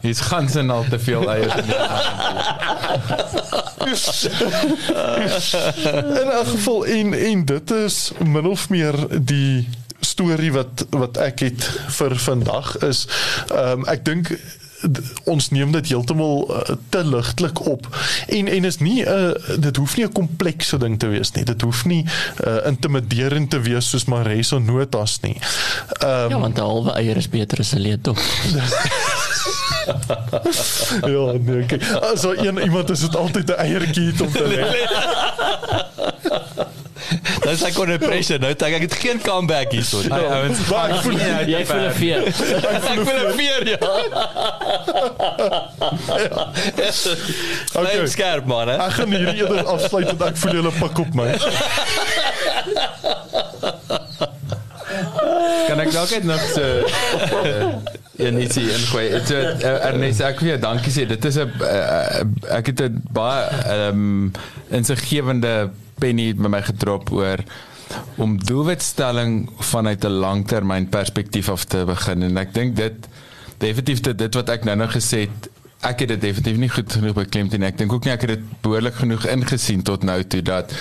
Hier's 0.00 0.20
ganse 0.20 0.58
en 0.58 0.70
al 0.70 0.84
te 0.88 0.98
veel 0.98 1.30
eiers 1.30 1.54
in 1.54 1.66
die 1.66 1.74
in 6.20 6.28
'n 6.28 6.46
geval 6.46 6.86
en 6.86 7.14
en 7.14 7.44
dit 7.44 7.70
is 7.70 8.10
min 8.24 8.46
of 8.46 8.68
meer 8.68 8.94
die 9.20 9.68
storie 10.00 10.52
wat 10.52 10.86
wat 10.90 11.16
ek 11.16 11.38
het 11.38 11.70
vir 11.98 12.16
vandag 12.16 12.76
is 12.78 13.06
ehm 13.50 13.80
um, 13.80 13.84
ek 13.86 14.04
dink 14.04 14.32
ons 15.24 15.50
neem 15.50 15.72
dit 15.72 15.88
heeltemal 15.88 16.46
uh, 16.50 16.76
te 16.88 17.04
ligtelik 17.04 17.66
op. 17.66 17.88
En 18.28 18.48
en 18.48 18.64
is 18.64 18.78
nie 18.78 19.04
'n 19.04 19.08
uh, 19.08 19.58
dit 19.58 19.76
hoef 19.76 19.96
nie 19.96 20.06
'n 20.06 20.12
komplekse 20.12 20.78
ding 20.78 20.98
te 20.98 21.06
wees 21.06 21.32
nie. 21.32 21.44
Dit 21.44 21.60
hoef 21.60 21.84
nie 21.84 22.04
uh, 22.46 22.66
intimiderend 22.66 23.50
te 23.50 23.60
wees 23.60 23.88
soos 23.90 24.04
Mareso 24.04 24.58
notas 24.58 25.20
nie. 25.20 25.36
Ehm 26.00 26.30
Ja, 26.30 26.38
want 26.38 26.56
'n 26.56 26.60
halwe 26.60 26.92
eier 26.92 27.16
is 27.16 27.28
beter 27.28 27.58
as 27.58 27.74
'n 27.74 27.98
tog. 28.02 28.18
ja 31.12 31.32
nee 31.38 31.66
kyk 31.66 31.82
so 32.14 32.32
een 32.32 32.58
iemand 32.58 32.90
is 32.90 33.00
dit 33.00 33.16
altyd 33.16 33.48
'n 33.48 33.60
eiertjie 33.66 34.12
om 34.22 34.32
te 34.32 34.46
lê 34.50 34.60
Dis 37.46 37.62
ek 37.62 37.78
onder 37.78 37.98
pressure 37.98 38.38
nou. 38.42 38.50
Ek 38.50 38.80
het 38.80 38.94
geen 38.94 39.20
comeback 39.22 39.72
hierso. 39.72 40.02
Hy 40.02 40.22
ouens 40.38 40.62
maar 40.70 40.90
ek 40.90 41.02
voel 41.06 41.18
Jy 41.46 41.64
voel 41.66 41.84
'n 41.86 41.92
veer. 42.00 42.22
Ek 42.92 43.00
wil 43.06 43.20
'n 43.22 43.34
veer 43.36 43.68
ja. 43.68 43.78
Okay. 47.74 47.86
Okay. 47.86 48.06
skerp 48.06 48.46
man 48.46 48.68
hè. 48.68 48.76
Ek 48.76 48.92
gaan 48.98 49.12
hierdie 49.12 49.42
eerder 49.42 49.64
afsluit 49.64 50.06
want 50.12 50.24
ek 50.30 50.40
voel 50.40 50.58
julle 50.60 50.72
pik 50.80 50.98
op 51.04 51.14
my. 51.18 51.28
Kan 55.66 55.82
ek 55.82 55.92
dalk 55.92 56.10
net 56.16 56.24
nog 56.28 56.42
so 56.54 56.64
ja 58.16 58.30
net 58.32 58.52
sien 58.52 58.70
ingooi. 58.72 59.08
Dit 59.12 59.32
uh, 59.36 59.72
Ernest 59.90 60.22
ek 60.24 60.40
wil 60.40 60.54
jou 60.54 60.60
dankie 60.62 60.92
sê. 60.94 61.06
Dit 61.08 61.24
is 61.28 61.36
'n 61.36 61.52
uh, 61.60 62.56
ek 62.58 62.72
het 62.72 62.80
'n 62.88 63.02
baie 63.12 63.42
ehm 63.64 64.06
um, 64.06 64.32
insiggewende 64.70 65.70
penny 65.98 66.32
by 66.34 66.48
my 66.48 66.62
gedrop 66.62 67.10
oor 67.12 67.42
om 68.16 68.36
doelwitstelling 68.44 69.48
vanuit 69.72 70.04
'n 70.04 70.18
langtermyn 70.24 70.88
perspektief 70.88 71.48
af 71.48 71.64
te 71.64 71.84
begin. 71.86 72.22
En 72.22 72.36
ek 72.36 72.54
dink 72.54 72.76
dit 72.76 72.94
definitief 73.58 74.00
dit, 74.00 74.18
dit 74.18 74.34
wat 74.34 74.48
ek 74.48 74.64
nou 74.64 74.76
nou 74.76 74.88
gesê 74.88 75.20
het 75.28 75.50
ek 75.80 76.00
het 76.00 76.08
dit 76.08 76.20
definitief 76.20 76.56
nie 76.56 76.68
goed 76.68 76.92
genoeg 76.92 77.14
beklemtoon 77.14 77.60
nie. 77.60 77.68
Ek 77.68 77.78
dink 77.78 77.92
ook 77.92 78.04
nie 78.04 78.12
ek 78.12 78.20
het 78.26 78.28
dit 78.28 78.62
behoorlik 78.62 78.94
genoeg 78.94 79.26
ingesien 79.26 79.82
tot 79.82 80.02
nou 80.02 80.22
toe 80.24 80.42
dat 80.42 80.72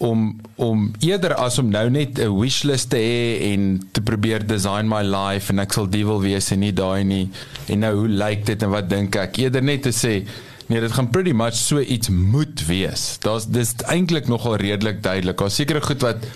om 0.00 0.40
om 0.56 0.90
eerder 1.04 1.34
as 1.34 1.58
om 1.58 1.68
nou 1.68 1.90
net 1.90 2.18
'n 2.18 2.40
wishlist 2.40 2.90
te 2.90 2.96
hê 2.96 3.52
en 3.52 3.88
te 3.92 4.00
probeer 4.00 4.46
design 4.46 4.88
my 4.88 5.02
life 5.02 5.52
en 5.52 5.58
ek 5.58 5.72
sal 5.72 5.88
die 5.88 6.04
wil 6.04 6.20
wees 6.20 6.50
en 6.50 6.60
nie 6.60 6.72
daai 6.72 7.04
nie. 7.04 7.30
En 7.68 7.78
nou 7.78 7.94
hoe 7.94 8.08
lyk 8.08 8.46
dit 8.46 8.62
en 8.62 8.70
wat 8.70 8.88
dink 8.88 9.16
ek? 9.16 9.38
Eerder 9.38 9.62
net 9.62 9.82
te 9.82 9.92
sê 9.92 10.24
nee 10.70 10.80
dit 10.80 10.94
gaan 10.94 11.10
pretty 11.10 11.34
much 11.36 11.58
so 11.58 11.82
iets 11.82 12.08
moet 12.08 12.66
wees 12.66 13.16
daar's 13.24 13.48
dis 13.50 13.74
eintlik 13.90 14.30
nogal 14.30 14.56
redelik 14.62 15.02
duidelik 15.02 15.42
daar's 15.42 15.58
sekere 15.60 15.82
goed 15.84 16.06
wat 16.06 16.30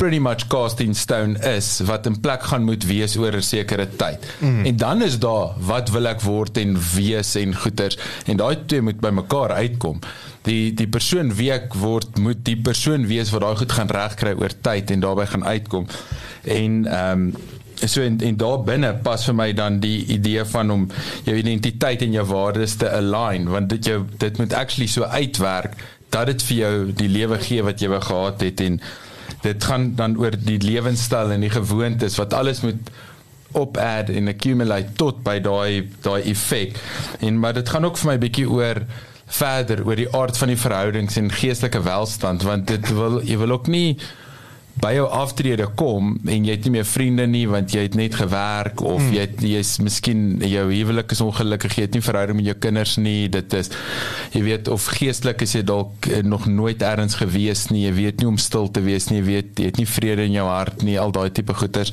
pretty 0.00 0.18
much 0.18 0.46
cast 0.48 0.80
in 0.80 0.94
stone 0.96 1.36
is 1.44 1.66
wat 1.84 2.06
in 2.08 2.16
plek 2.24 2.46
gaan 2.48 2.64
moet 2.64 2.84
wees 2.88 3.16
oor 3.20 3.36
'n 3.36 3.44
sekere 3.44 3.86
tyd. 4.02 4.24
Mm. 4.38 4.64
En 4.64 4.76
dan 4.76 5.02
is 5.02 5.18
daar 5.18 5.52
wat 5.58 5.90
wil 5.92 6.06
ek 6.08 6.20
word 6.24 6.56
en 6.56 6.78
wees 6.94 7.34
en 7.36 7.52
goeters 7.54 7.98
en 8.24 8.36
daai 8.36 8.56
twee 8.66 8.80
moet 8.80 9.00
by 9.00 9.12
mekaar 9.12 9.52
uitkom. 9.52 10.00
Die 10.48 10.72
die 10.74 10.88
persoon 10.88 11.34
wie 11.36 11.52
ek 11.52 11.74
word 11.74 12.18
moet 12.18 12.44
die 12.44 12.56
persoon 12.56 13.06
wees 13.06 13.30
wat 13.30 13.44
daai 13.44 13.56
goed 13.56 13.72
gaan 13.72 13.92
regkry 13.92 14.32
oor 14.40 14.54
tyd 14.60 14.90
en 14.90 15.00
daarbey 15.00 15.26
gaan 15.26 15.44
uitkom. 15.44 15.86
En 16.44 16.86
ehm 16.86 17.20
um, 17.20 17.34
so 17.86 18.02
en, 18.02 18.18
en 18.20 18.36
daar 18.36 18.58
binne 18.64 18.92
pas 19.04 19.24
vir 19.28 19.36
my 19.36 19.52
dan 19.56 19.80
die 19.80 20.04
idee 20.16 20.44
van 20.44 20.70
om 20.70 20.88
jou 21.24 21.36
identiteit 21.36 22.02
en 22.02 22.12
jou 22.18 22.26
waardes 22.32 22.76
te 22.80 22.90
align 22.90 23.48
want 23.52 23.70
dit 23.72 23.92
jou 23.92 24.02
dit 24.18 24.38
moet 24.38 24.52
actually 24.52 24.88
so 24.90 25.08
uitwerk 25.08 25.76
dat 26.10 26.26
dit 26.26 26.42
vir 26.48 26.56
jou 26.56 26.74
die 27.02 27.08
lewe 27.08 27.38
gee 27.38 27.62
wat 27.62 27.80
jy 27.80 27.88
wou 27.92 28.02
gehad 28.04 28.42
het 28.44 28.60
en 28.60 28.80
dit 29.42 29.64
gaan 29.64 29.94
dan 29.96 30.18
oor 30.20 30.34
die 30.36 30.58
lewenstyl 30.60 31.32
en 31.32 31.46
die 31.46 31.52
gewoontes 31.52 32.18
wat 32.20 32.34
alles 32.36 32.60
moet 32.66 32.90
op 33.52 33.78
add 33.82 34.10
en 34.14 34.30
accumulate 34.30 34.94
tot 34.98 35.22
by 35.26 35.38
daai 35.42 35.88
daai 36.04 36.22
effek. 36.30 36.76
En 37.20 37.38
maar 37.38 37.56
dit 37.56 37.68
gaan 37.68 37.84
ook 37.84 37.98
vir 37.98 38.12
my 38.12 38.18
bietjie 38.22 38.46
oor 38.50 38.84
verder 39.30 39.82
oor 39.86 39.98
die 39.98 40.10
aard 40.14 40.38
van 40.38 40.52
die 40.52 40.58
verhoudings 40.58 41.16
en 41.18 41.30
geestelike 41.30 41.82
welstand 41.86 42.42
want 42.46 42.66
dit 42.70 42.88
wil 42.94 43.20
jy 43.22 43.38
wil 43.38 43.54
ook 43.58 43.70
nie 43.70 43.98
by 44.80 44.92
jou 44.94 45.06
aftrede 45.12 45.66
kom 45.76 46.12
en 46.24 46.44
jy 46.46 46.54
het 46.54 46.66
nie 46.66 46.72
meer 46.78 46.86
vriende 46.88 47.26
nie 47.28 47.44
want 47.50 47.72
jy 47.74 47.82
het 47.86 47.96
net 47.98 48.14
gewerk 48.16 48.80
of 48.80 49.00
hmm. 49.00 49.12
jy 49.16 49.24
het, 49.26 49.42
jy 49.44 49.62
is 49.64 49.72
miskien 49.82 50.22
jou 50.46 50.66
huwelik 50.70 51.12
is 51.14 51.22
ongelukkig 51.24 51.76
jy 51.76 51.86
het 51.88 51.96
nie 51.98 52.04
verhouding 52.04 52.38
met 52.38 52.48
jou 52.50 52.56
kinders 52.66 52.96
nie 53.02 53.28
dit 53.32 53.56
is 53.58 53.72
jy 54.34 54.44
weet 54.46 54.70
of 54.72 54.86
geestelik 54.96 55.44
is 55.46 55.56
jy 55.58 55.64
dalk 55.66 56.08
eh, 56.08 56.22
nog 56.24 56.46
nooit 56.50 56.82
ergens 56.86 57.18
gewees 57.20 57.66
nie 57.74 57.84
jy 57.86 57.94
weet 57.98 58.22
nie 58.22 58.30
om 58.30 58.38
stil 58.40 58.70
te 58.70 58.84
wees 58.84 59.10
nie 59.10 59.20
jy 59.20 59.26
weet 59.28 59.64
jy 59.64 59.72
het 59.72 59.80
nie 59.82 59.88
vrede 59.90 60.28
in 60.30 60.38
jou 60.38 60.46
hart 60.48 60.84
nie 60.86 60.98
al 61.00 61.14
daai 61.16 61.28
tipe 61.34 61.56
goeters 61.56 61.92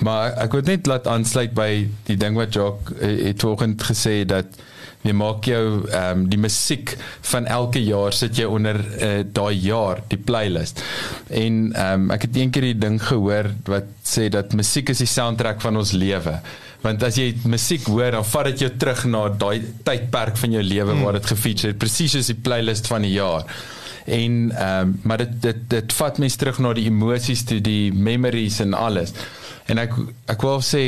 maar 0.00 0.34
ek 0.42 0.56
wil 0.56 0.66
net 0.66 0.88
laat 0.90 1.10
aansluit 1.10 1.54
by 1.56 1.70
die 2.08 2.18
ding 2.20 2.38
wat 2.38 2.54
Jock 2.56 2.94
eh, 2.96 3.28
het 3.28 3.44
vanoggend 3.44 3.86
gesê 3.86 4.22
dat 4.28 4.64
jy 5.06 5.14
maak 5.16 5.46
jou 5.48 5.64
ehm 5.86 6.22
um, 6.22 6.26
die 6.30 6.40
musiek 6.40 6.94
van 7.30 7.46
elke 7.46 7.82
jaar 7.82 8.14
sit 8.16 8.38
jy 8.38 8.46
onder 8.50 8.78
uh, 8.78 9.22
daai 9.24 9.54
jaar 9.60 10.02
die 10.10 10.18
playlist. 10.18 10.82
En 11.30 11.72
ehm 11.72 12.06
um, 12.06 12.10
ek 12.14 12.28
het 12.28 12.38
eendag 12.42 12.68
die 12.68 12.78
ding 12.86 13.00
gehoor 13.02 13.50
wat 13.70 13.90
sê 14.06 14.28
dat 14.32 14.54
musiek 14.58 14.92
is 14.94 15.02
die 15.04 15.10
soundtrack 15.10 15.60
van 15.64 15.76
ons 15.76 15.92
lewe. 15.96 16.38
Want 16.84 17.02
as 17.02 17.16
jy 17.18 17.32
musiek 17.50 17.86
hoor, 17.90 18.12
dan 18.14 18.24
vat 18.24 18.50
dit 18.50 18.66
jou 18.66 18.70
terug 18.78 19.06
na 19.10 19.26
daai 19.28 19.64
tydperk 19.86 20.36
van 20.38 20.58
jou 20.58 20.62
lewe 20.62 20.92
hmm. 20.92 21.02
waar 21.06 21.18
dit 21.18 21.32
gefeature 21.32 21.72
het, 21.72 21.80
presies 21.82 22.14
soos 22.14 22.30
die 22.30 22.38
playlist 22.38 22.86
van 22.92 23.06
die 23.06 23.16
jaar. 23.16 23.48
En 24.06 24.52
ehm 24.52 24.80
um, 24.80 24.98
maar 25.02 25.24
dit 25.24 25.38
dit 25.42 25.62
dit 25.76 25.96
vat 26.00 26.18
mense 26.22 26.38
terug 26.38 26.58
na 26.62 26.72
die 26.76 26.86
emosies 26.90 27.44
toe, 27.44 27.60
die 27.60 27.92
memories 27.92 28.60
en 28.62 28.74
alles. 28.74 29.14
En 29.66 29.82
ek 29.82 29.96
ek 30.30 30.42
wil 30.46 30.62
sê 30.62 30.84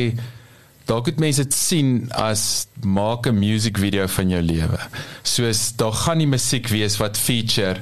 dalk 0.89 1.11
het 1.11 1.21
mense 1.21 1.45
dit 1.45 1.55
sien 1.55 2.09
as 2.17 2.67
maak 2.81 3.27
'n 3.27 3.39
music 3.39 3.79
video 3.79 4.07
van 4.07 4.29
jou 4.29 4.43
lewe. 4.43 4.79
Soos 5.23 5.77
daar 5.77 5.93
gaan 5.93 6.19
nie 6.19 6.27
musiek 6.27 6.69
wees 6.69 6.97
wat 6.97 7.17
feature 7.17 7.77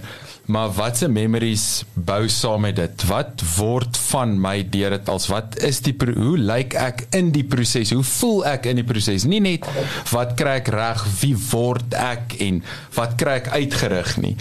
maar 0.46 0.70
wat 0.70 0.96
se 0.96 1.08
memories 1.08 1.84
bou 1.94 2.28
saam 2.30 2.60
met 2.60 2.76
dit? 2.76 3.04
Wat 3.10 3.42
word 3.56 3.96
van 4.10 4.36
my 4.40 4.60
deur 4.70 4.94
dit 4.94 5.08
als 5.10 5.26
wat 5.26 5.58
is 5.66 5.80
die 5.82 5.94
hoe 5.98 6.36
lyk 6.38 6.76
ek 6.78 7.06
in 7.18 7.32
die 7.34 7.44
proses? 7.44 7.90
Hoe 7.90 8.04
voel 8.06 8.44
ek 8.46 8.68
in 8.70 8.78
die 8.78 8.86
proses? 8.86 9.26
Nie 9.26 9.40
net 9.42 9.66
wat 10.12 10.36
kry 10.38 10.60
ek 10.60 10.70
reg, 10.74 11.02
wie 11.20 11.34
word 11.50 11.96
ek 11.98 12.38
en 12.46 12.62
wat 12.94 13.16
kry 13.18 13.40
ek 13.42 13.50
uitgerig 13.58 14.16
nie. 14.22 14.36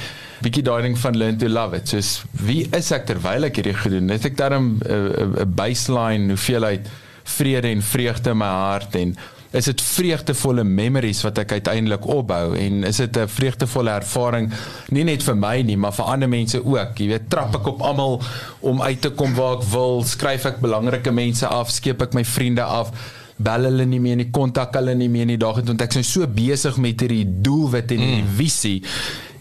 Bietjie 0.46 0.66
daai 0.68 0.84
ding 0.86 0.98
van 1.00 1.18
learn 1.18 1.40
to 1.42 1.50
love 1.50 1.74
it. 1.78 1.90
Soos 1.90 2.20
wie 2.46 2.68
is 2.78 2.92
ek 2.94 3.10
terwyl 3.10 3.50
ek 3.50 3.58
hierdie 3.58 3.78
gedoen? 3.82 4.14
Het 4.14 4.30
ek 4.30 4.38
daarom 4.38 4.76
'n 4.86 5.50
baseline 5.58 6.30
hoeveelheid 6.36 6.86
vrede 7.26 7.72
en 7.74 7.82
vreugde 7.82 8.36
in 8.36 8.38
my 8.42 8.52
hart 8.52 8.96
en 9.00 9.16
is 9.56 9.70
dit 9.70 9.82
vreugdevolle 9.82 10.64
memories 10.68 11.22
wat 11.24 11.40
ek 11.46 11.56
uiteindelik 11.58 12.06
opbou 12.12 12.56
en 12.60 12.84
is 12.88 12.98
dit 13.00 13.18
'n 13.18 13.28
vreugdevolle 13.28 13.92
ervaring 13.92 14.52
nie 14.92 15.04
net 15.04 15.24
vir 15.24 15.36
my 15.36 15.62
nie 15.62 15.78
maar 15.78 15.94
vir 15.94 16.06
ander 16.06 16.30
mense 16.30 16.60
ook 16.60 17.00
jy 17.00 17.08
weet 17.08 17.30
trap 17.30 17.56
ek 17.56 17.68
op 17.68 17.82
almal 17.82 18.22
om 18.62 18.82
uit 18.82 19.02
te 19.02 19.10
kom 19.10 19.34
waar 19.34 19.58
ek 19.58 19.64
wil 19.72 20.04
skryf 20.04 20.46
ek 20.46 20.60
belangrike 20.60 21.12
mense 21.12 21.48
af 21.48 21.72
skep 21.72 22.02
ek 22.02 22.14
my 22.14 22.24
vriende 22.24 22.64
af 22.64 22.92
bel 23.38 23.68
hulle 23.68 23.86
nie 23.86 24.00
meer 24.00 24.16
nie 24.16 24.32
kontak 24.32 24.76
hulle 24.76 24.96
nie 24.96 25.10
meer 25.10 25.26
nie 25.26 25.38
daag 25.38 25.56
het 25.56 25.68
want 25.68 25.82
ek 25.82 25.96
is 25.96 26.12
so 26.12 26.28
besig 26.28 26.78
met 26.78 27.00
hierdie 27.00 27.26
doelwit 27.26 27.92
en 27.92 28.00
hierdie 28.00 28.24
mm. 28.24 28.36
visie 28.38 28.84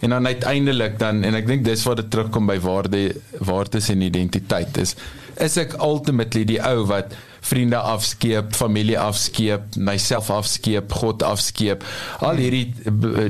en 0.01 0.11
dan 0.11 0.27
uiteindelik 0.27 0.99
dan 0.99 1.25
en 1.25 1.35
ek 1.35 1.47
dink 1.47 1.64
dis 1.64 1.85
waar 1.87 1.97
dit 1.97 2.11
terugkom 2.11 2.47
by 2.47 2.59
waarde 2.61 3.14
waardes 3.40 3.90
en 3.90 4.03
identiteit 4.03 4.77
is 4.83 4.97
is 5.42 5.57
ek 5.59 5.79
ultimately 5.83 6.44
die 6.47 6.61
ou 6.62 6.85
wat 6.90 7.14
vriende 7.44 7.76
afskeep, 7.76 8.54
familie 8.57 8.98
afskeep, 8.98 9.76
myself 9.76 10.30
afskeep, 10.33 10.92
God 10.92 11.22
afskeep. 11.26 11.85
Al 12.24 12.40
hierdie 12.40 12.72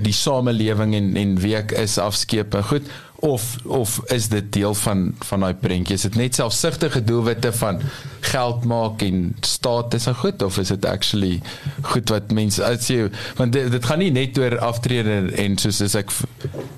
die 0.05 0.15
samelewing 0.15 0.95
en 0.99 1.17
en 1.19 1.35
wie 1.43 1.57
ek 1.59 1.75
is 1.79 1.99
afskeep. 1.99 2.55
Goed, 2.71 2.87
of 3.25 3.57
of 3.65 4.01
is 4.13 4.29
dit 4.29 4.53
deel 4.53 4.75
van 4.75 5.15
van 5.19 5.41
daai 5.41 5.55
prentjie? 5.55 5.97
Is 5.97 6.05
dit 6.07 6.17
net 6.21 6.37
selfsugtige 6.37 7.01
doelwitte 7.05 7.53
van 7.57 7.81
geld 8.21 8.65
maak 8.69 9.03
en 9.07 9.37
status 9.41 10.07
en 10.11 10.19
goed 10.21 10.43
of 10.43 10.59
is 10.59 10.73
dit 10.75 10.85
actually 10.87 11.41
goed 11.93 12.13
wat 12.13 12.33
mense 12.37 12.65
as 12.65 12.91
jy 12.93 13.09
want 13.39 13.57
dit, 13.57 13.71
dit 13.73 13.89
gaan 13.89 14.03
nie 14.03 14.11
net 14.13 14.39
oor 14.39 14.59
aftrede 14.69 15.19
en 15.41 15.57
soos 15.61 15.81
as 15.85 15.97
ek 16.03 16.13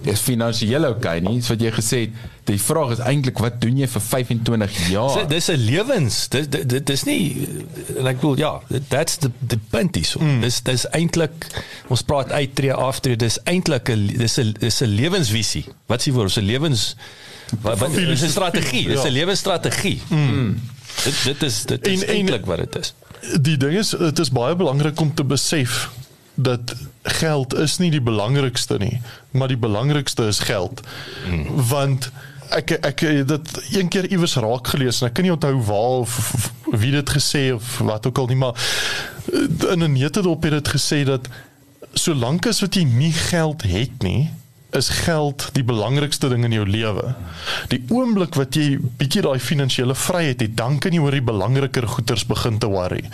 is 0.06 0.22
finansiëel 0.22 0.86
okay 0.92 1.18
nie, 1.24 1.40
so 1.42 1.56
wat 1.56 1.66
jy 1.66 1.74
gesê 1.74 2.02
het 2.06 2.24
die 2.46 2.58
vraag 2.60 2.94
is 2.96 3.02
eintlik 3.02 3.38
wat 3.42 3.60
doen 3.60 3.78
jy 3.80 3.88
vir 3.90 4.02
25 4.02 4.76
jaar? 4.92 5.28
Dis 5.28 5.48
'n 5.50 5.60
lewens. 5.66 6.28
Dis 6.28 6.48
dit 6.48 6.86
dis 6.86 7.02
nie 7.04 7.48
en 7.96 8.06
ek 8.06 8.20
bedoel 8.20 8.38
ja, 8.38 8.60
that's 8.88 9.18
the 9.18 9.30
the 9.46 9.58
punt 9.70 9.96
is. 9.96 10.14
Mm. 10.16 10.40
Dis 10.40 10.62
dis 10.62 10.86
eintlik 10.90 11.46
ons 11.88 12.02
praat 12.02 12.30
uittreë 12.30 12.74
aftrede, 12.74 13.24
dis 13.24 13.38
eintlik 13.44 13.90
'n 13.90 14.06
dis 14.16 14.38
'n 14.38 14.54
dis 14.58 14.80
'n 14.82 14.94
lewensvisie. 14.94 15.64
Wat 15.86 16.02
s'ie 16.02 16.12
woord? 16.12 16.36
'n 16.36 16.44
lewens 16.44 16.96
wat 17.60 17.78
wat 17.78 17.90
is 17.90 18.22
'n 18.22 18.28
strategie? 18.28 18.86
Dis 18.86 19.02
'n 19.02 19.06
ja. 19.06 19.12
lewensstrategie. 19.12 20.00
Mm. 20.08 20.18
Mm. 20.18 20.60
Dit 21.04 21.14
dit 21.24 21.42
is 21.42 21.64
dit 21.64 21.86
is 21.86 22.04
eintlik 22.04 22.44
wat 22.46 22.58
dit 22.58 22.76
is. 22.76 22.94
Die 23.40 23.56
ding 23.56 23.76
is 23.76 23.90
dit 23.90 24.18
is 24.18 24.30
baie 24.30 24.56
belangrik 24.56 25.00
om 25.00 25.14
te 25.14 25.24
besef 25.24 25.90
dat 26.34 26.74
geld 27.02 27.54
is 27.54 27.78
nie 27.78 27.90
die 27.90 28.00
belangrikste 28.00 28.76
nie, 28.78 29.00
maar 29.30 29.48
die 29.48 29.56
belangrikste 29.56 30.26
is 30.26 30.38
geld. 30.38 30.80
Mm. 31.28 31.66
Want 31.68 32.10
ek 32.50 32.70
ek 32.70 33.04
dit 33.28 33.50
een 33.72 33.88
keer 33.88 34.10
iewers 34.10 34.36
raak 34.36 34.68
gelees 34.74 35.00
en 35.00 35.08
ek 35.08 35.14
kan 35.18 35.24
nie 35.24 35.34
onthou 35.34 35.54
waar 35.68 36.00
of, 36.04 36.16
of 36.34 36.52
wie 36.80 36.92
dit 36.94 37.10
gesê 37.10 37.50
of 37.54 37.78
wat 37.78 38.06
ook 38.06 38.18
al 38.18 38.26
nie 38.26 38.40
maar 38.40 38.54
in 39.72 39.82
'n 39.82 39.92
netedop 39.92 40.42
het 40.42 40.52
dit 40.52 40.68
gesê 40.68 41.04
dat 41.04 41.28
solank 41.92 42.46
as 42.46 42.60
wat 42.60 42.74
jy 42.74 42.84
nie 42.84 43.12
geld 43.12 43.62
het 43.62 44.02
nie 44.02 44.30
is 44.76 44.88
geld 44.88 45.48
die 45.52 45.64
belangrikste 45.64 46.28
ding 46.28 46.44
in 46.44 46.52
jou 46.52 46.66
lewe. 46.68 47.14
Die 47.72 47.80
oomblik 47.94 48.36
wat 48.38 48.56
jy 48.58 48.76
bietjie 48.98 49.22
daai 49.24 49.38
finansiële 49.40 49.94
vryheid 49.96 50.42
het, 50.44 50.56
dan 50.58 50.78
kan 50.82 50.92
jy 50.92 51.00
oor 51.00 51.16
die 51.16 51.24
belangriker 51.24 51.86
goederes 51.88 52.26
begin 52.28 52.58
te 52.62 52.70
worry. 52.70 53.04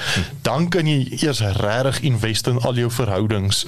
Dan 0.46 0.68
kan 0.72 0.88
jy 0.90 1.04
eers 1.20 1.42
regtig 1.60 2.02
invest 2.08 2.50
in 2.50 2.60
al 2.66 2.80
jou 2.80 2.90
verhoudings. 2.90 3.64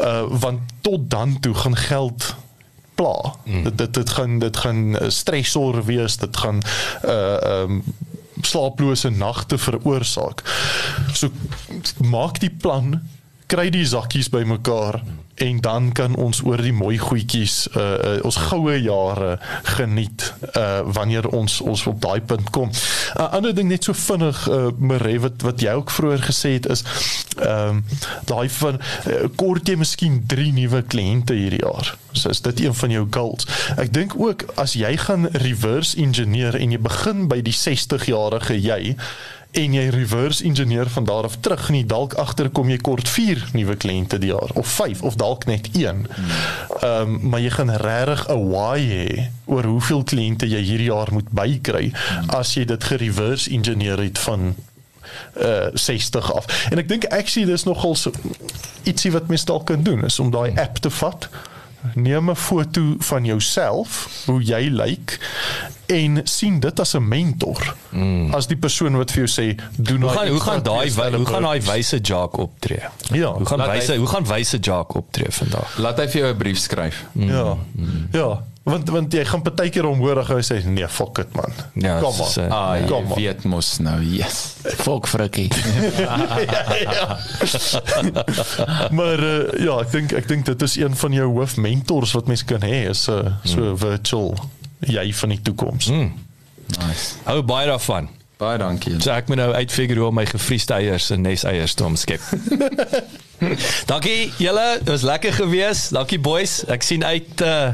Uh 0.00 0.26
want 0.42 0.72
tot 0.86 1.10
dan 1.10 1.38
toe 1.40 1.54
gaan 1.54 1.76
geld 1.76 2.34
pla. 3.00 3.34
Mm. 3.44 3.62
Dit, 3.68 3.78
dit 3.78 3.94
dit 3.94 4.10
gaan 4.10 4.38
dit 4.38 4.56
gaan 4.56 4.98
eh, 4.98 5.08
stresor 5.08 5.84
wees, 5.84 6.16
dit 6.16 6.36
gaan 6.36 6.62
uh 7.04 7.18
ehm 7.40 7.80
um, 7.80 7.82
slaaplose 8.40 9.10
nagte 9.10 9.58
veroorsaak. 9.58 10.40
So 11.12 11.28
maak 12.00 12.38
die 12.40 12.50
plan, 12.50 12.94
kry 13.46 13.68
die 13.70 13.84
sakkies 13.86 14.30
bymekaar 14.32 15.02
en 15.40 15.60
dan 15.60 15.92
kan 15.92 16.16
ons 16.16 16.42
oor 16.44 16.60
die 16.60 16.74
mooi 16.76 16.98
goedjies 17.00 17.68
uh, 17.72 17.82
uh 17.82 18.24
ons 18.28 18.36
goue 18.50 18.76
jare 18.82 19.38
geniet 19.76 20.26
uh 20.52 20.80
wanneer 20.96 21.28
ons 21.28 21.60
ons 21.60 21.86
op 21.86 22.00
daai 22.00 22.20
punt 22.20 22.50
kom. 22.50 22.68
'n 22.68 23.20
uh, 23.20 23.32
Ander 23.36 23.54
ding 23.54 23.68
net 23.68 23.84
so 23.84 23.96
vinnig 23.96 24.44
uh 24.48 24.68
Mare 24.78 25.16
wat 25.24 25.42
wat 25.42 25.60
jy 25.64 25.72
ook 25.80 25.90
vroeër 25.90 26.22
gesê 26.28 26.52
het 26.58 26.68
is 26.68 26.84
ehm 27.38 27.80
um, 27.80 27.84
daai 28.28 28.48
van 28.60 28.80
uh, 28.80 29.24
kort 29.36 29.68
jy 29.68 29.76
miskien 29.80 30.22
3 30.26 30.52
nuwe 30.52 30.82
kliënte 30.82 31.34
hierdie 31.34 31.64
jaar 31.64 31.96
So 32.12 32.28
is 32.28 32.40
dit 32.40 32.60
een 32.60 32.74
van 32.74 32.90
jou 32.90 33.06
goals. 33.10 33.46
Ek 33.76 33.92
dink 33.94 34.14
ook 34.18 34.44
as 34.54 34.74
jy 34.78 34.96
gaan 34.96 35.28
reverse 35.44 35.96
engineer 35.96 36.56
en 36.58 36.74
jy 36.74 36.80
begin 36.82 37.28
by 37.30 37.40
die 37.46 37.54
60 37.54 38.08
jarige 38.10 38.56
jy 38.58 38.96
en 39.50 39.72
jy 39.74 39.88
reverse 39.90 40.44
engineer 40.44 40.88
van 40.88 41.04
daar 41.04 41.24
af 41.24 41.36
terug 41.42 41.68
jy 41.74 41.82
dalk 41.86 42.14
agterkom 42.14 42.70
jy 42.70 42.76
kort 42.78 43.08
4 43.08 43.50
nuwe 43.52 43.74
kliënte 43.76 44.18
die 44.22 44.30
jaar 44.30 44.52
of 44.54 44.68
5 44.78 45.02
of 45.02 45.18
dalk 45.18 45.46
net 45.50 45.70
1. 45.74 46.06
Ehm 46.06 47.00
um, 47.00 47.18
maar 47.30 47.40
jy 47.40 47.50
gaan 47.50 47.70
regtig 47.70 48.26
'n 48.28 48.48
why 48.50 48.78
hê 48.78 49.28
oor 49.44 49.64
hoeveel 49.64 50.04
kliënte 50.04 50.46
jy 50.46 50.62
hierdie 50.62 50.90
jaar 50.90 51.12
moet 51.12 51.30
bykry 51.30 51.92
as 52.28 52.54
jy 52.54 52.64
dit 52.64 52.84
gereverse 52.84 53.50
engineer 53.50 53.98
het 53.98 54.18
van 54.18 54.54
uh 55.42 55.66
60 55.74 56.34
af. 56.34 56.68
En 56.70 56.78
ek 56.78 56.88
dink 56.88 57.04
actually 57.04 57.50
dis 57.50 57.64
nogal 57.64 57.94
so 57.94 58.12
ietsie 58.82 59.12
wat 59.12 59.26
mens 59.28 59.44
dalk 59.44 59.66
kan 59.66 59.82
doen 59.82 60.04
is 60.04 60.18
om 60.18 60.30
daai 60.30 60.54
app 60.56 60.76
te 60.76 60.90
vat. 60.90 61.28
Neem 61.94 62.30
'n 62.30 62.36
foto 62.36 62.94
van 62.98 63.24
jouself, 63.24 64.08
hoe 64.26 64.42
jy 64.42 64.68
lyk 64.68 65.18
en 65.86 66.20
sien 66.24 66.60
dit 66.60 66.80
as 66.80 66.94
'n 66.94 67.08
mentor. 67.08 67.74
Mm. 67.90 68.34
As 68.34 68.46
die 68.46 68.56
persoon 68.56 68.96
wat 68.96 69.10
vir 69.10 69.26
jou 69.26 69.30
sê, 69.42 69.60
doen 69.76 70.00
Hoe 70.00 70.10
gaan 70.10 70.28
hoe 70.28 70.40
gaan 70.40 70.62
daai 70.62 70.90
hoe 71.16 71.26
gaan 71.26 71.42
daai 71.42 71.60
wyse 71.60 71.98
Jack 72.00 72.36
optree? 72.38 72.82
Ja, 73.12 73.32
Hoe 73.32 73.46
gaan 73.46 73.70
wyse 73.70 73.96
hoe 73.96 74.06
gaan 74.06 74.24
wyse 74.24 74.58
Jack 74.58 74.94
optree 74.94 75.30
vandag? 75.30 75.78
Laat 75.78 75.98
hy 75.98 76.08
vir 76.08 76.20
jou 76.20 76.32
'n 76.32 76.36
brief 76.36 76.58
skryf. 76.58 77.04
Ja. 77.12 77.56
Ja, 78.12 78.44
want 78.70 78.88
want 78.90 79.12
jy 79.12 79.24
gaan 79.24 79.42
partykeer 79.42 79.84
hom 79.84 79.98
hoor 80.02 80.18
en 80.22 80.26
hy 80.26 80.40
sê 80.46 80.60
nee, 80.64 80.88
fuck 80.88 81.18
it 81.22 81.34
man. 81.36 81.52
Ja, 81.74 81.98
Kom 82.00 82.16
maar. 82.16 82.44
eh, 82.44 82.50
Ah, 82.50 82.76
jy 82.80 82.86
Kom 82.88 83.06
maar. 83.08 83.16
weet 83.18 83.44
mos 83.44 83.78
nou. 83.78 84.00
Yes. 84.02 84.54
Volk 84.84 85.06
frikkie. 85.08 85.48
Maar 88.98 89.20
uh, 89.20 89.64
ja, 89.64 89.76
ek 89.80 89.90
dink 89.94 90.12
ek 90.16 90.28
dink 90.28 90.46
dit 90.48 90.62
is 90.66 90.76
een 90.80 90.96
van 90.96 91.12
jou 91.14 91.28
hoofmentors 91.38 92.12
wat 92.16 92.26
mens 92.30 92.44
kan 92.44 92.60
hê 92.64 92.88
is 92.90 93.06
'n 93.08 93.12
uh, 93.12 93.18
so 93.44 93.58
Hmm. 93.60 93.76
virtual 93.78 94.34
jy 94.80 95.12
van 95.14 95.28
die 95.28 95.40
toekoms. 95.42 95.86
Nice. 95.90 97.14
Hou 97.24 97.42
baie 97.42 97.66
daarvan. 97.66 98.08
Baie 98.40 98.58
dankie. 98.58 99.00
So 99.00 99.10
ek 99.12 99.28
moet 99.28 99.36
nou 99.36 99.52
uitfigure 99.52 99.98
hoe 100.00 100.08
om 100.08 100.14
my 100.14 100.26
gevriesde 100.26 100.74
eiers 100.74 101.10
en 101.10 101.20
neseiers 101.22 101.74
te 101.74 101.84
omskep. 101.84 102.20
Dankie 103.86 104.32
julle, 104.38 104.78
dit 104.78 104.88
was 104.88 105.02
lekker 105.02 105.32
gewees. 105.32 105.88
Dankie 105.88 106.18
boys. 106.20 106.64
Ek 106.68 106.82
sien 106.82 107.04
uit 107.04 107.40
uh 107.40 107.68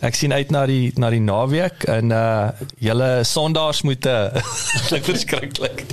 ek 0.00 0.14
sien 0.14 0.32
uit 0.32 0.50
na 0.50 0.66
die 0.66 0.92
na 1.00 1.10
die 1.10 1.20
naweek 1.20 1.86
en 1.88 2.12
uh 2.12 2.50
julle 2.78 3.24
sondaars 3.24 3.82
moet 3.82 4.06
klink 4.88 5.04
verskriklik. 5.04 5.84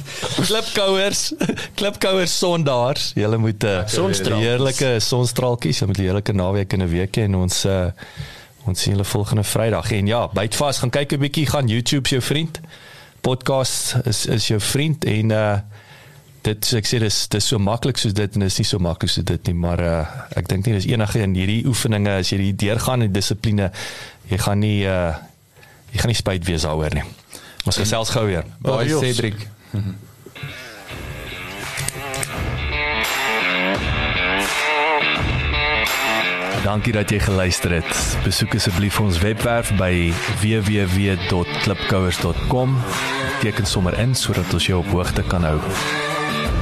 Klipkouers, 0.43 1.33
klipkouers 1.79 2.37
sondaars. 2.37 3.11
Julle 3.15 3.37
moet 3.37 3.63
uh 3.63 3.81
Sonstraaltjies. 3.87 4.47
heerlike 4.47 4.99
sonstraaltjies, 4.99 5.79
julle 5.79 5.91
moet 5.93 5.99
'n 5.99 6.07
heerlike 6.07 6.33
naweek 6.33 6.73
en 6.73 6.81
'n 6.83 6.89
week 6.89 7.17
hê 7.17 7.27
en 7.29 7.35
ons 7.35 7.65
uh 7.65 7.91
ons 8.65 8.79
sien 8.79 8.93
julle 8.93 9.03
volgende 9.03 9.43
Vrydag. 9.43 9.91
En 9.91 10.07
ja, 10.07 10.27
byt 10.27 10.55
vas, 10.55 10.79
gaan 10.79 10.89
kyk 10.89 11.13
'n 11.13 11.19
bietjie, 11.19 11.45
gaan 11.45 11.67
YouTube 11.67 12.07
se 12.07 12.15
jou 12.15 12.23
vriend 12.23 12.59
podcast 13.23 13.95
is 14.03 14.25
is 14.25 14.47
jou 14.47 14.59
vriend 14.59 15.05
en 15.05 15.31
uh 15.31 15.55
dit 16.43 16.69
ek 16.79 16.87
sê 16.87 16.99
dis 16.99 17.17
dis 17.31 17.45
so 17.53 17.59
maklik 17.59 17.97
soos 18.01 18.13
dit 18.17 18.35
en 18.35 18.41
dis 18.45 18.57
nie 18.59 18.67
so 18.67 18.79
maklik 18.83 19.11
soos 19.11 19.25
dit 19.27 19.43
nie 19.47 19.55
maar 19.65 19.79
uh 19.83 20.01
ek 20.39 20.45
dink 20.51 20.61
nie 20.67 20.75
dis 20.79 20.89
enige 20.91 21.17
in 21.23 21.35
hierdie 21.37 21.63
oefeninge 21.69 22.11
as 22.19 22.27
jy 22.33 22.37
die 22.41 22.55
deurgaan 22.65 23.01
en 23.05 23.11
dissipline 23.15 23.65
jy 24.31 24.37
gaan 24.45 24.59
nie 24.63 24.79
uh 24.83 25.13
jy 25.93 25.97
gaan 26.01 26.11
nie 26.11 26.17
spyt 26.17 26.43
wees 26.47 26.63
daaroor 26.65 26.93
nie. 26.97 27.05
Ons 27.63 27.77
gesels 27.79 28.09
gou 28.11 28.25
weer. 28.27 28.43
Baie. 28.59 28.91
Cedric. 28.99 29.47
Dankie 36.63 36.95
dat 36.95 37.11
jy 37.11 37.19
geluister 37.19 37.71
het. 37.75 37.91
Besoek 38.23 38.55
asseblief 38.55 38.95
ons 39.03 39.19
webwerf 39.19 39.75
by 39.79 40.13
www.klipkouers.com. 40.41 42.77
Teken 43.43 43.67
sommer 43.67 43.99
in 43.99 44.15
sodat 44.15 44.53
ons 44.55 44.65
jou 44.71 44.79
op 44.79 44.87
hoogte 44.95 45.23
kan 45.27 45.43
hou. 45.43 45.59